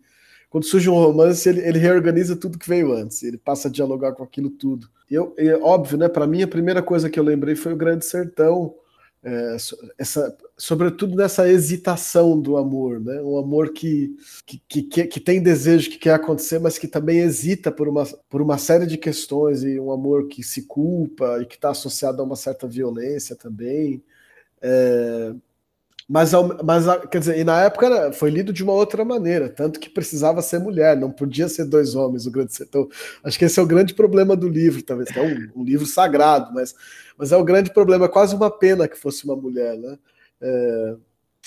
[0.49, 4.13] quando surge um romance, ele, ele, reorganiza tudo que veio antes, ele passa a dialogar
[4.13, 4.87] com aquilo tudo.
[5.11, 8.05] Eu, e, óbvio, né, para mim, a primeira coisa que eu lembrei foi o Grande
[8.05, 8.73] Sertão,
[9.27, 9.57] é,
[9.97, 13.21] essa, sobretudo nessa hesitação do amor, né?
[13.21, 14.15] Um amor que,
[14.45, 18.41] que, que, que, tem desejo, que quer acontecer, mas que também hesita por uma, por
[18.41, 22.25] uma série de questões, e um amor que se culpa e que está associado a
[22.25, 24.01] uma certa violência também.
[24.61, 25.33] É,
[26.07, 26.31] mas,
[26.63, 30.41] mas, quer dizer, e na época foi lido de uma outra maneira, tanto que precisava
[30.41, 32.87] ser mulher, não podia ser dois homens, o Grande Sertão.
[33.23, 36.53] Acho que esse é o grande problema do livro, talvez, é um, um livro sagrado,
[36.53, 36.73] mas,
[37.17, 39.97] mas é o grande problema, é quase uma pena que fosse uma mulher, né?
[40.41, 40.95] É,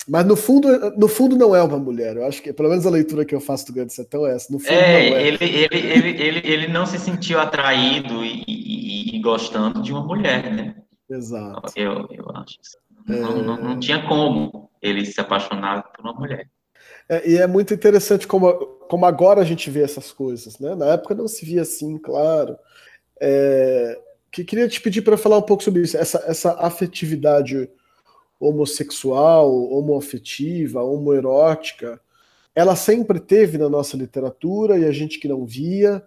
[0.07, 2.17] mas no fundo, no fundo não é uma mulher.
[2.17, 4.51] Eu acho que, pelo menos a leitura que eu faço do Grande Sertão é essa.
[4.51, 5.27] No fundo, é, é.
[5.27, 10.03] Ele, ele, ele, ele, ele não se sentiu atraído e, e, e gostando de uma
[10.03, 10.75] mulher, né?
[11.09, 11.71] Exato.
[11.75, 12.57] Eu, eu acho.
[13.07, 16.47] Não, não, não, tinha como ele se apaixonar por uma mulher.
[17.09, 18.53] É, e é muito interessante como,
[18.87, 20.75] como agora a gente vê essas coisas, né?
[20.75, 22.57] Na época não se via assim, claro.
[23.19, 23.99] É,
[24.31, 27.69] que queria te pedir para falar um pouco sobre isso, essa, essa afetividade
[28.39, 32.01] homossexual, homoafetiva, homoerótica,
[32.55, 36.03] ela sempre teve na nossa literatura e a gente que não via,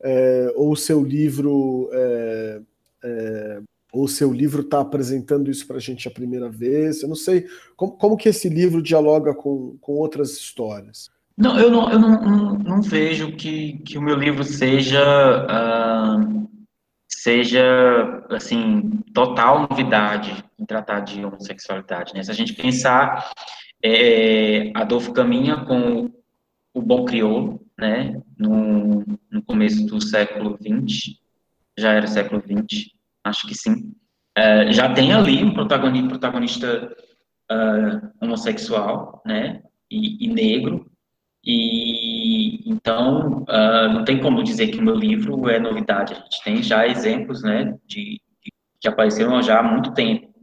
[0.00, 2.60] é, ou o seu livro é,
[3.02, 3.60] é,
[3.94, 7.02] ou seu livro está apresentando isso para a gente a primeira vez?
[7.02, 11.10] Eu não sei como, como que esse livro dialoga com, com outras histórias.
[11.36, 16.48] Não, eu não, eu não, não, não vejo que, que o meu livro seja uh,
[17.08, 22.12] seja assim total novidade em tratar de homossexualidade.
[22.14, 22.22] Né?
[22.22, 23.30] Se a gente pensar,
[23.82, 26.10] é, Adolfo caminha com
[26.74, 28.20] o bom crioulo, né?
[28.38, 31.18] No, no começo do século XX,
[31.78, 32.93] já era século XX,
[33.24, 33.92] acho que sim.
[34.36, 36.96] É, já tem ali um protagonista, protagonista
[37.50, 40.90] uh, homossexual, né, e, e, negro,
[41.44, 46.14] e então uh, não tem como dizer que o meu livro é novidade.
[46.14, 50.34] A gente tem já exemplos, né, de, de que apareceram já há muito tempo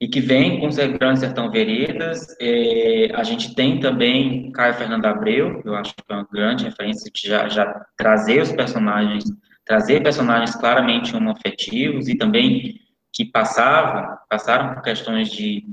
[0.00, 2.26] e que vem com o Grande Sertão Veredas.
[2.40, 7.08] É, a gente tem também Caio Fernando Abreu, eu acho que é uma grande referência
[7.14, 9.24] de já, já trazer os personagens
[9.72, 12.78] trazer personagens claramente homoafetivos e também
[13.10, 15.66] que passavam, passaram por questões de,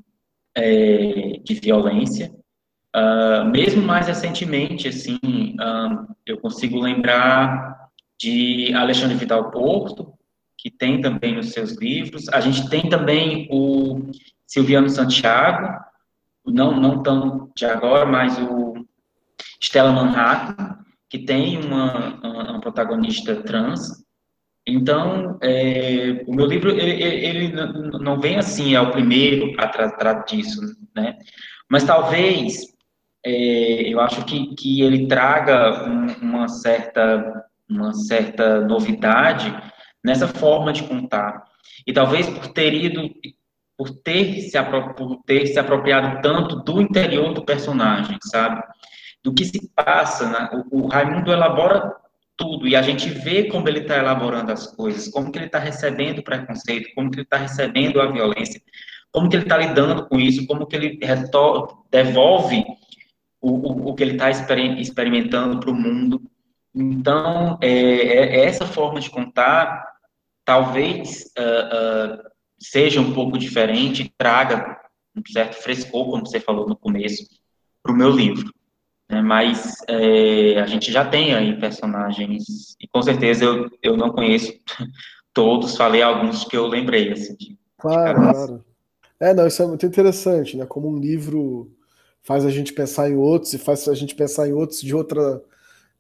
[0.56, 2.32] é, de violência.
[2.96, 10.14] Uh, mesmo mais recentemente, assim, uh, eu consigo lembrar de Alexandre Vidal Porto,
[10.58, 12.30] que tem também nos seus livros.
[12.30, 14.12] A gente tem também o
[14.48, 15.78] Silviano Santiago,
[16.46, 18.76] não, não tão de agora, mas o
[19.62, 20.80] Stella Manhattan,
[21.10, 24.04] que tem uma, uma protagonista trans.
[24.66, 27.54] Então, é, o meu livro, ele, ele,
[28.00, 30.62] não vem assim, é o primeiro a tratar disso,
[30.96, 31.18] né?
[31.68, 32.68] Mas talvez,
[33.26, 39.56] é, eu acho que, que ele traga um, uma certa uma certa novidade
[40.04, 41.44] nessa forma de contar.
[41.86, 43.10] E talvez por ter ido,
[43.78, 44.58] por ter se,
[44.98, 48.62] por ter se apropriado tanto do interior do personagem, sabe?
[49.24, 50.50] Do que se passa, né?
[50.72, 51.96] o, o Raimundo elabora
[52.40, 55.60] tudo e a gente vê como ele está elaborando as coisas, como que ele está
[55.60, 58.62] recebendo o preconceito, como que ele está recebendo a violência,
[59.12, 61.00] como que ele está lidando com isso, como que ele
[61.92, 62.64] devolve
[63.42, 66.22] o, o, o que ele está experimentando para o mundo.
[66.74, 69.86] Então, é, é, essa forma de contar
[70.46, 74.80] talvez uh, uh, seja um pouco diferente, traga
[75.16, 77.26] um certo frescor, como você falou no começo,
[77.84, 78.50] para o meu livro.
[79.10, 79.22] Né?
[79.22, 84.54] Mas é, a gente já tem aí personagens, e com certeza eu, eu não conheço
[85.34, 87.12] todos, falei alguns que eu lembrei.
[87.12, 88.66] Assim, de, claro, de claro.
[89.20, 90.66] É, não, isso é muito interessante, né?
[90.66, 91.72] Como um livro
[92.22, 95.42] faz a gente pensar em outros e faz a gente pensar em outros de outra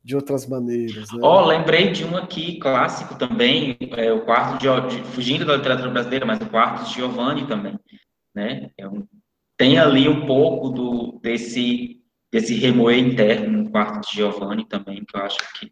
[0.01, 1.11] de outras maneiras.
[1.11, 1.19] Né?
[1.21, 5.89] Oh, lembrei de um aqui clássico também, é o quarto de, de, fugindo da literatura
[5.89, 7.77] brasileira, mas o quarto de Giovanni também,
[8.33, 8.71] né?
[8.77, 9.05] É um,
[9.57, 11.98] tem ali um pouco do desse
[12.31, 15.71] desse remoer interno no quarto de Giovanni também, que eu acho que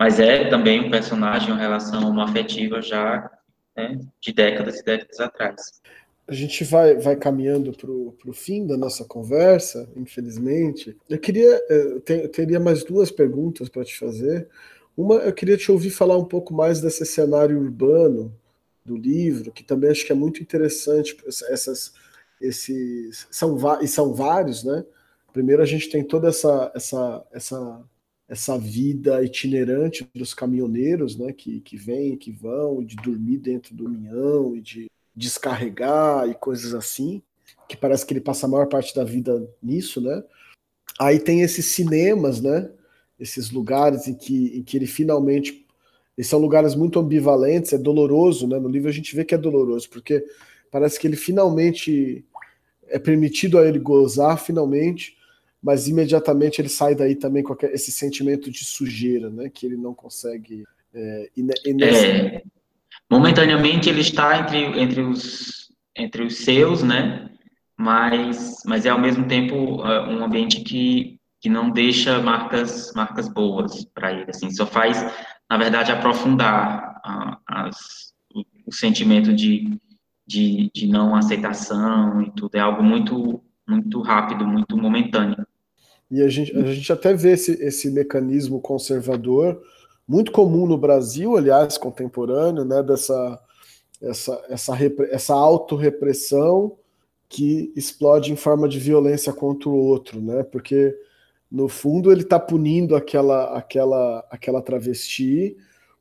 [0.00, 3.28] mas é também um personagem, uma relação afetiva já
[3.76, 5.80] né, de décadas e décadas atrás
[6.28, 10.94] a gente vai, vai caminhando para o fim da nossa conversa, infelizmente.
[11.08, 14.46] Eu queria, eu eh, teria mais duas perguntas para te fazer.
[14.94, 18.30] Uma, eu queria te ouvir falar um pouco mais desse cenário urbano
[18.84, 21.16] do livro, que também acho que é muito interessante.
[21.48, 21.94] Essas,
[22.42, 24.84] esses são e são vários, né?
[25.38, 27.84] Primeiro a gente tem toda essa essa essa
[28.28, 31.32] essa vida itinerante dos caminhoneiros, né?
[31.32, 36.74] Que que vêm, que vão, de dormir dentro do caminhão e de descarregar e coisas
[36.74, 37.22] assim,
[37.68, 40.24] que parece que ele passa a maior parte da vida nisso, né?
[40.98, 42.68] Aí tem esses cinemas, né?
[43.16, 45.64] Esses lugares em que, em que ele finalmente.
[46.16, 48.58] Eles são lugares muito ambivalentes, é doloroso, né?
[48.58, 50.24] No livro a gente vê que é doloroso, porque
[50.68, 52.24] parece que ele finalmente
[52.88, 55.16] é permitido a ele gozar, finalmente,
[55.62, 59.48] mas imediatamente ele sai daí também com esse sentimento de sujeira, né?
[59.48, 60.64] Que ele não consegue.
[60.94, 61.30] É,
[61.82, 62.42] é,
[63.10, 67.30] Momentaneamente ele está entre, entre, os, entre os seus, né?
[67.76, 73.28] Mas, mas é ao mesmo tempo uh, um ambiente que, que não deixa marcas, marcas
[73.28, 75.00] boas para ele, assim, só faz,
[75.48, 79.78] na verdade, aprofundar uh, as, o, o, sentimento de,
[80.26, 85.46] de, de não aceitação e tudo, é algo muito, muito rápido, muito momentâneo.
[86.10, 89.60] E a gente, a gente até vê esse, esse mecanismo conservador
[90.06, 93.38] muito comum no Brasil, aliás, contemporâneo, né, dessa
[94.00, 94.76] essa, essa,
[95.10, 96.76] essa autorrepressão
[97.28, 100.42] que explode em forma de violência contra o outro, né?
[100.44, 100.96] Porque
[101.50, 105.56] no fundo ele está punindo aquela aquela aquela travesti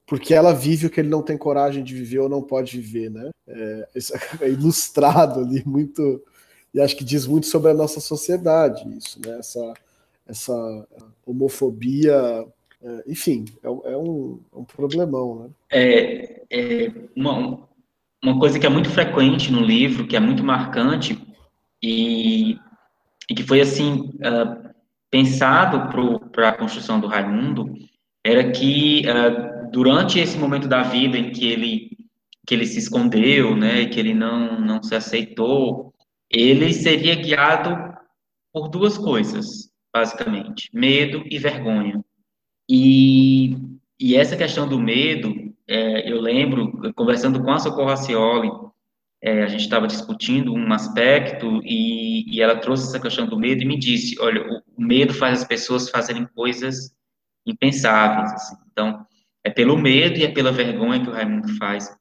[0.06, 3.10] porque ela vive o que ele não tem coragem de viver ou não pode viver,
[3.10, 3.30] né?
[3.48, 3.90] É,
[4.42, 6.24] é ilustrado ali muito
[6.78, 9.40] e acho que diz muito sobre a nossa sociedade isso, né?
[9.40, 9.74] Essa
[10.28, 10.88] essa
[11.26, 12.46] homofobia
[12.84, 15.50] é, enfim, é, é, um, é, um, problemão, né?
[15.72, 17.68] É, é uma,
[18.24, 21.18] uma coisa que é muito frequente no livro, que é muito marcante
[21.82, 22.58] e,
[23.30, 24.70] e que foi assim uh,
[25.10, 25.90] pensado
[26.32, 27.74] para a construção do Raimundo,
[28.24, 31.98] era que uh, durante esse momento da vida em que ele
[32.46, 35.94] que ele se escondeu, né, que ele não não se aceitou,
[36.30, 37.96] ele seria guiado
[38.54, 42.04] por duas coisas, basicamente: medo e vergonha.
[42.70, 43.56] E,
[44.00, 45.34] e essa questão do medo,
[45.68, 48.50] é, eu lembro, conversando com a Socorro Racioli,
[49.22, 53.64] é, a gente estava discutindo um aspecto e, e, ela trouxe essa questão do medo
[53.64, 56.94] e me disse, olha, o, o medo faz as pessoas fazerem coisas
[57.46, 58.32] impensáveis.
[58.34, 58.56] Assim.
[58.72, 59.06] Então,
[59.44, 61.96] é pelo medo e é pela vergonha que o Raimundo faz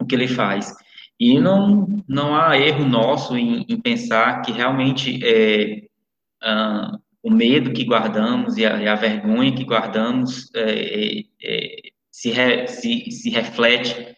[0.00, 0.74] o que ele faz.
[1.18, 5.84] E não, não há erro nosso em, em pensar que realmente é,
[6.42, 11.76] uh, o medo que guardamos e a, e a vergonha que guardamos é, é, é,
[12.10, 14.14] se, re, se, se, reflete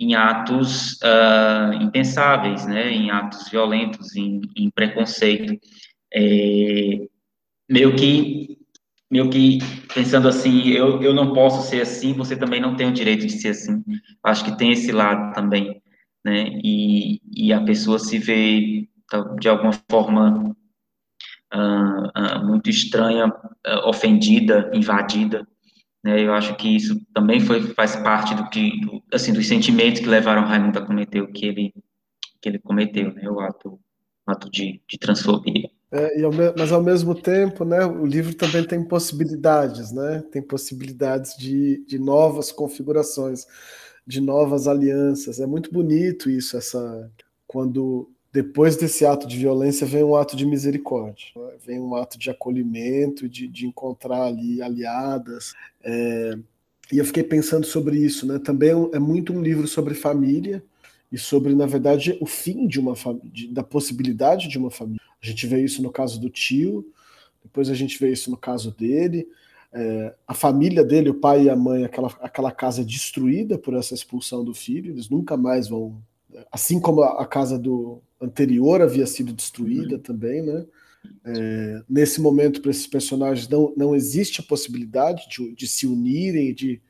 [0.00, 5.58] em atos uh, impensáveis, né, em atos violentos, em, em preconceito.
[6.12, 7.06] É,
[7.68, 8.58] meio que
[9.10, 9.58] meio que
[9.94, 13.32] pensando assim, eu, eu não posso ser assim, você também não tem o direito de
[13.32, 13.82] ser assim.
[14.22, 15.80] Acho que tem esse lado também,
[16.24, 16.48] né?
[16.62, 18.88] E, e a pessoa se vê
[19.40, 20.54] de alguma forma
[21.54, 25.46] uh, uh, muito estranha, uh, ofendida, invadida.
[26.04, 26.22] Né?
[26.24, 30.06] Eu acho que isso também foi, faz parte do que, do, assim, dos sentimentos que
[30.06, 31.74] levaram Raimundo a cometer o que ele,
[32.40, 33.28] que ele cometeu, né?
[33.28, 33.80] o ato,
[34.26, 35.70] ato de, de transfobia.
[35.90, 40.22] É, ao mas ao mesmo tempo, né, o livro também tem possibilidades, né?
[40.30, 43.46] Tem possibilidades de, de novas configurações,
[44.08, 45.38] de novas alianças.
[45.38, 47.12] É muito bonito isso, essa
[47.46, 51.26] quando depois desse ato de violência vem um ato de misericórdia,
[51.64, 55.54] vem um ato de acolhimento, de, de encontrar ali aliadas.
[55.82, 56.38] É,
[56.90, 58.38] e eu fiquei pensando sobre isso, né?
[58.38, 60.64] Também é muito um livro sobre família
[61.12, 62.94] e sobre, na verdade, o fim de uma
[63.24, 65.02] de, da possibilidade de uma família.
[65.22, 66.86] A gente vê isso no caso do tio,
[67.42, 69.28] depois a gente vê isso no caso dele.
[69.72, 73.94] É, a família dele, o pai e a mãe, aquela, aquela casa destruída por essa
[73.94, 76.02] expulsão do filho, eles nunca mais vão.
[76.50, 80.02] Assim como a, a casa do anterior havia sido destruída uhum.
[80.02, 80.66] também, né?
[81.24, 86.54] É, nesse momento, para esses personagens, não, não existe a possibilidade de, de se unirem,
[86.54, 86.80] de.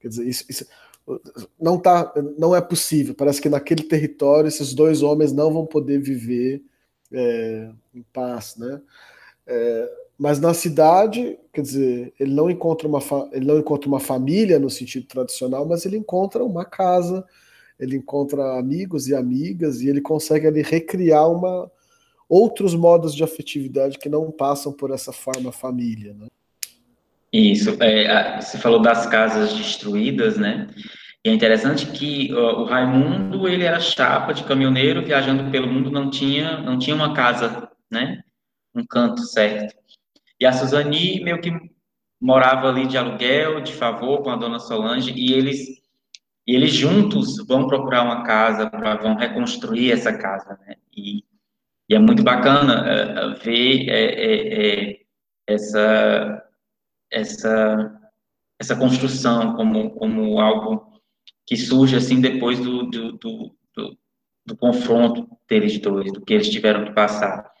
[0.00, 0.66] Quer dizer, isso, isso
[1.60, 3.14] não, tá, não é possível.
[3.14, 6.62] Parece que naquele território esses dois homens não vão poder viver
[7.12, 8.80] é, em paz, né?
[9.46, 13.00] É, mas na cidade, quer dizer, ele não encontra uma
[13.32, 17.26] ele não encontra uma família no sentido tradicional, mas ele encontra uma casa,
[17.76, 21.68] ele encontra amigos e amigas e ele consegue ali recriar uma
[22.28, 26.28] outros modos de afetividade que não passam por essa forma família, né?
[27.32, 30.68] Isso, é, você falou das casas destruídas, né?
[31.24, 36.08] E é interessante que o Raimundo, ele era chapa de caminhoneiro, viajando pelo mundo, não
[36.08, 38.22] tinha, não tinha uma casa, né?
[38.72, 39.81] Um canto certo.
[40.42, 41.52] E a Suzani meio que
[42.20, 45.60] morava ali de aluguel, de favor com a dona Solange, e eles,
[46.44, 50.74] e eles juntos vão procurar uma casa, pra, vão reconstruir essa casa, né?
[50.92, 51.22] E,
[51.88, 55.00] e é muito bacana uh, ver é, é,
[55.46, 56.44] essa,
[57.08, 58.00] essa,
[58.58, 61.00] essa construção como, como algo
[61.46, 63.98] que surge assim depois do, do, do, do,
[64.44, 67.51] do confronto deles dois, do que eles tiveram que passar.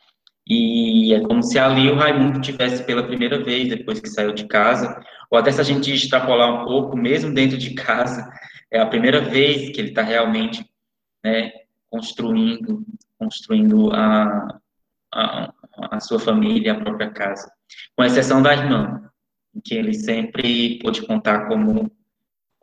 [0.46, 4.46] E é como se ali o Raimundo tivesse pela primeira vez, depois que saiu de
[4.46, 8.28] casa, ou até se a gente extrapolar um pouco, mesmo dentro de casa,
[8.70, 10.64] é a primeira vez que ele está realmente
[11.24, 11.52] né,
[11.88, 12.84] construindo,
[13.18, 14.58] construindo a,
[15.14, 15.52] a,
[15.92, 17.50] a, sua família, a própria casa.
[17.96, 19.10] Com exceção da irmã,
[19.64, 21.90] que ele sempre pôde contar como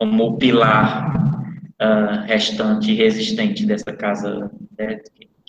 [0.00, 1.14] como o pilar
[1.78, 4.98] uh, restante resistente dessa casa né,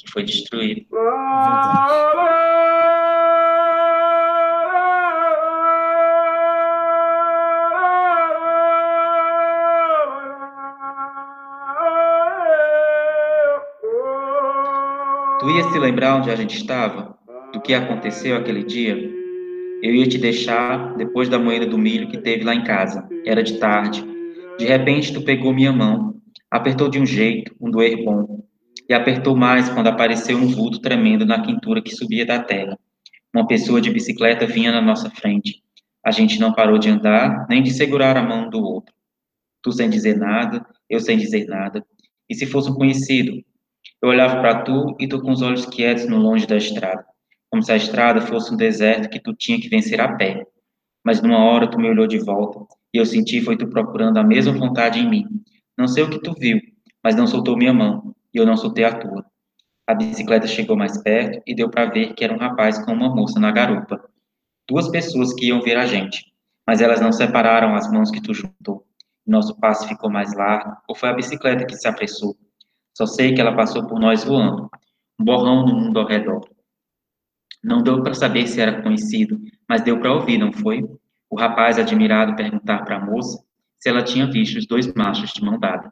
[0.09, 0.81] foi destruída.
[15.39, 17.17] Tu ia se lembrar onde a gente estava?
[17.51, 18.95] Do que aconteceu aquele dia?
[19.81, 23.09] Eu ia te deixar depois da moeda do milho que teve lá em casa.
[23.25, 24.05] Era de tarde.
[24.57, 26.15] De repente, tu pegou minha mão,
[26.51, 28.43] apertou de um jeito, um doer bom,
[28.91, 32.77] e apertou mais quando apareceu um vulto tremendo na quintura que subia da terra.
[33.33, 35.63] Uma pessoa de bicicleta vinha na nossa frente.
[36.05, 38.93] A gente não parou de andar, nem de segurar a mão do outro.
[39.63, 41.85] Tu sem dizer nada, eu sem dizer nada.
[42.29, 43.41] E se fosse um conhecido?
[44.01, 47.05] Eu olhava para tu e tu com os olhos quietos no longe da estrada,
[47.49, 50.45] como se a estrada fosse um deserto que tu tinha que vencer a pé.
[51.01, 52.59] Mas numa hora tu me olhou de volta
[52.93, 55.25] e eu senti foi tu procurando a mesma vontade em mim.
[55.77, 56.59] Não sei o que tu viu,
[57.01, 59.25] mas não soltou minha mão, e eu não soltei a tua.
[59.88, 63.13] A bicicleta chegou mais perto e deu para ver que era um rapaz com uma
[63.13, 64.03] moça na garupa.
[64.69, 66.25] Duas pessoas que iam ver a gente,
[66.65, 68.86] mas elas não separaram as mãos que tu juntou.
[69.25, 72.36] Nosso passo ficou mais largo, ou foi a bicicleta que se apressou?
[72.97, 74.69] Só sei que ela passou por nós voando,
[75.19, 76.47] um borrão no mundo ao redor.
[77.63, 80.84] Não deu para saber se era conhecido, mas deu para ouvir, não foi?
[81.29, 83.43] O rapaz, admirado, perguntar para a moça
[83.79, 85.91] se ela tinha visto os dois machos de mão dada.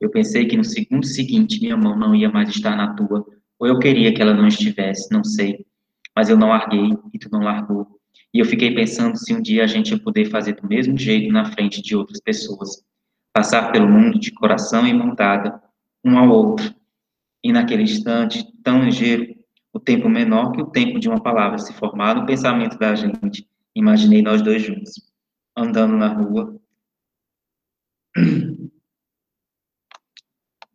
[0.00, 3.26] Eu pensei que no segundo seguinte minha mão não ia mais estar na tua,
[3.58, 5.64] ou eu queria que ela não estivesse, não sei.
[6.14, 7.86] Mas eu não larguei e tu não largou.
[8.32, 11.32] E eu fiquei pensando se um dia a gente ia poder fazer do mesmo jeito
[11.32, 12.82] na frente de outras pessoas.
[13.32, 15.62] Passar pelo mundo de coração e mão dada,
[16.04, 16.74] um ao outro.
[17.42, 19.34] E naquele instante tão ligeiro,
[19.72, 23.46] o tempo menor que o tempo de uma palavra se formar no pensamento da gente
[23.76, 24.94] Imaginei nós dois juntos,
[25.54, 26.58] andando na rua,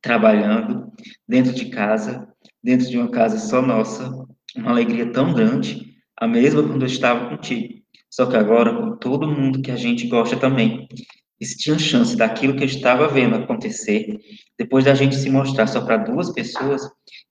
[0.02, 0.91] trabalhando,
[1.28, 2.28] dentro de casa,
[2.64, 4.12] dentro de uma casa só nossa,
[4.56, 9.28] uma alegria tão grande, a mesma quando eu estava contigo, só que agora com todo
[9.28, 10.88] mundo que a gente gosta também.
[11.39, 14.20] E se tinha chance daquilo que eu estava vendo acontecer,
[14.60, 16.82] depois da gente se mostrar só para duas pessoas,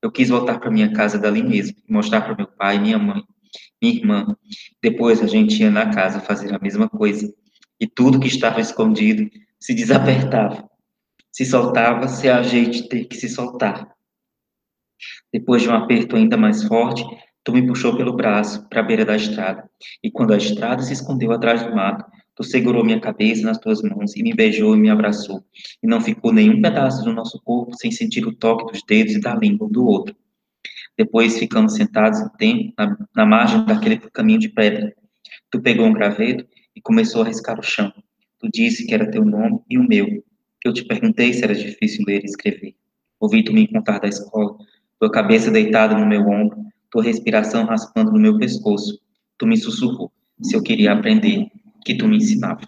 [0.03, 3.23] eu quis voltar para minha casa dali mesmo mostrar para meu pai minha mãe
[3.81, 4.37] minha irmã.
[4.83, 7.33] Depois a gente ia na casa fazer a mesma coisa.
[7.81, 10.68] E tudo que estava escondido se desapertava.
[11.33, 13.89] Se soltava se a gente ter que se soltar.
[15.33, 17.05] Depois de um aperto ainda mais forte,
[17.43, 19.68] Tu me puxou pelo braço para a beira da estrada,
[20.03, 22.05] e quando a estrada se escondeu atrás do mato,
[22.37, 25.43] tu segurou minha cabeça nas tuas mãos e me beijou e me abraçou,
[25.83, 29.20] e não ficou nenhum pedaço do nosso corpo sem sentir o toque dos dedos e
[29.20, 30.14] da língua um do outro.
[30.99, 34.95] Depois ficamos sentados um tempo na, na margem daquele caminho de pedra.
[35.51, 37.91] Tu pegou um graveto e começou a riscar o chão.
[38.39, 40.22] Tu disse que era teu nome e o meu.
[40.65, 42.75] Eu te perguntei se era difícil ler e escrever.
[43.19, 44.57] Ouvi tu me contar da escola,
[44.99, 49.01] tua cabeça deitada no meu ombro, tua respiração raspando no meu pescoço.
[49.39, 51.47] Tu me sussurrou se eu queria aprender,
[51.85, 52.61] que tu me ensinava.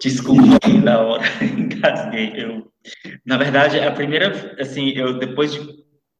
[0.00, 2.32] Desculpa na hora, engasguei.
[2.36, 2.70] Eu,
[3.26, 5.60] na verdade, a primeira, assim, eu depois de,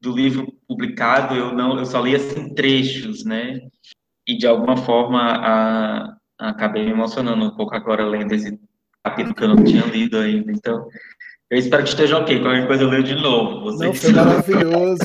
[0.01, 3.59] do livro publicado, eu não, eu só li assim trechos, né?
[4.27, 8.59] E de alguma forma a, a, acabei me emocionando um pouco agora lendo esse
[9.03, 10.51] capítulo que eu não tinha lido ainda.
[10.51, 10.87] Então,
[11.49, 12.39] eu espero que esteja ok.
[12.41, 13.61] Qualquer coisa eu leio de novo.
[13.61, 15.01] Vocês não, foi maravilhoso.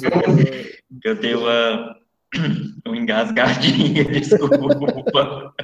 [1.05, 1.97] eu dei uma,
[2.87, 5.55] uma engasgadinha, desculpa.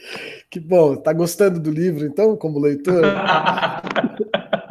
[0.50, 0.96] Que bom.
[0.96, 3.02] Tá gostando do livro, então, como leitor?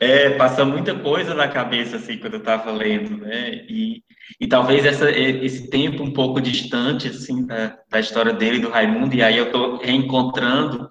[0.00, 3.64] é, passa muita coisa na cabeça, assim, quando eu estava lendo, né?
[3.68, 4.02] E,
[4.40, 9.14] e talvez essa, esse tempo um pouco distante, assim, da, da história dele, do Raimundo,
[9.14, 10.90] e aí eu estou reencontrando,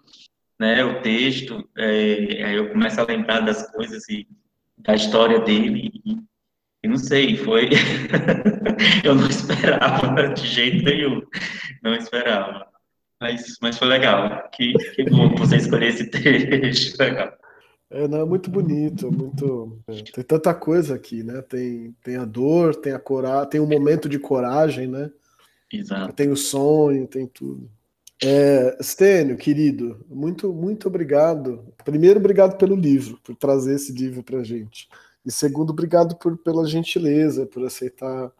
[0.59, 4.27] né, o texto, é, aí eu começo a lembrar das coisas e
[4.79, 6.17] da história dele, e,
[6.83, 7.69] e não sei, foi...
[9.03, 11.21] eu não esperava de jeito nenhum,
[11.83, 12.65] não esperava.
[13.19, 14.49] Mas, mas foi legal.
[14.51, 16.99] Que, que bom que você escolheu esse texto.
[16.99, 17.33] Legal.
[17.89, 19.79] É, não, é muito bonito, muito.
[19.87, 21.41] É, tem tanta coisa aqui, né?
[21.41, 25.09] Tem, tem a dor, tem a coragem, tem um momento de coragem, né?
[25.71, 26.13] Exato.
[26.13, 27.69] Tem o sonho, tem tudo.
[28.21, 31.71] É, Stênio, querido, muito, muito obrigado.
[31.85, 34.89] Primeiro, obrigado pelo livro, por trazer esse livro para gente.
[35.25, 38.31] E segundo, obrigado por, pela gentileza, por aceitar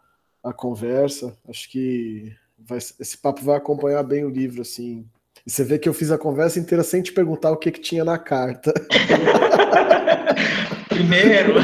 [0.42, 1.36] a conversa.
[1.48, 5.06] Acho que vai, esse papo vai acompanhar bem o livro, assim.
[5.46, 7.80] E você vê que eu fiz a conversa inteira sem te perguntar o que, que
[7.80, 8.72] tinha na carta.
[10.88, 11.54] primeiro,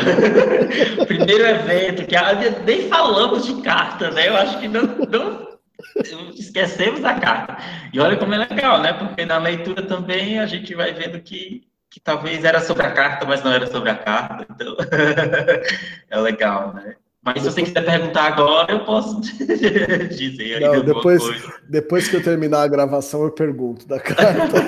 [1.06, 2.16] primeiro evento, que
[2.64, 4.28] nem falamos de carta, né?
[4.28, 5.58] Eu acho que não, não
[6.34, 7.56] esquecemos da carta.
[7.92, 8.92] E olha como é legal, né?
[8.92, 13.26] Porque na leitura também a gente vai vendo que, que talvez era sobre a carta,
[13.26, 14.46] mas não era sobre a carta.
[14.50, 14.76] Então,
[16.10, 16.96] é legal, né?
[17.24, 19.18] Mas se você quiser perguntar agora, eu posso
[20.14, 21.22] dizer Não, depois,
[21.68, 24.60] depois que eu terminar a gravação, eu pergunto da carta.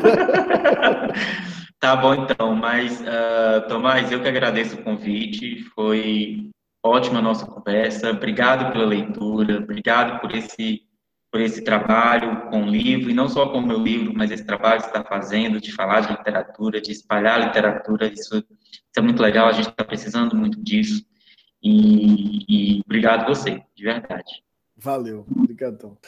[1.79, 2.55] tá bom, então.
[2.55, 5.65] Mas, uh, Tomás, eu que agradeço o convite.
[5.75, 6.49] Foi
[6.83, 8.11] ótima a nossa conversa.
[8.11, 9.59] Obrigado pela leitura.
[9.59, 10.81] Obrigado por esse,
[11.31, 13.11] por esse trabalho com o livro.
[13.11, 15.73] E não só com o meu livro, mas esse trabalho que você está fazendo de
[15.73, 18.07] falar de literatura, de espalhar literatura.
[18.07, 19.47] Isso, isso é muito legal.
[19.47, 21.05] A gente está precisando muito disso.
[21.69, 24.45] E, e obrigado você, de verdade.
[24.77, 25.99] Valeu, obrigadão.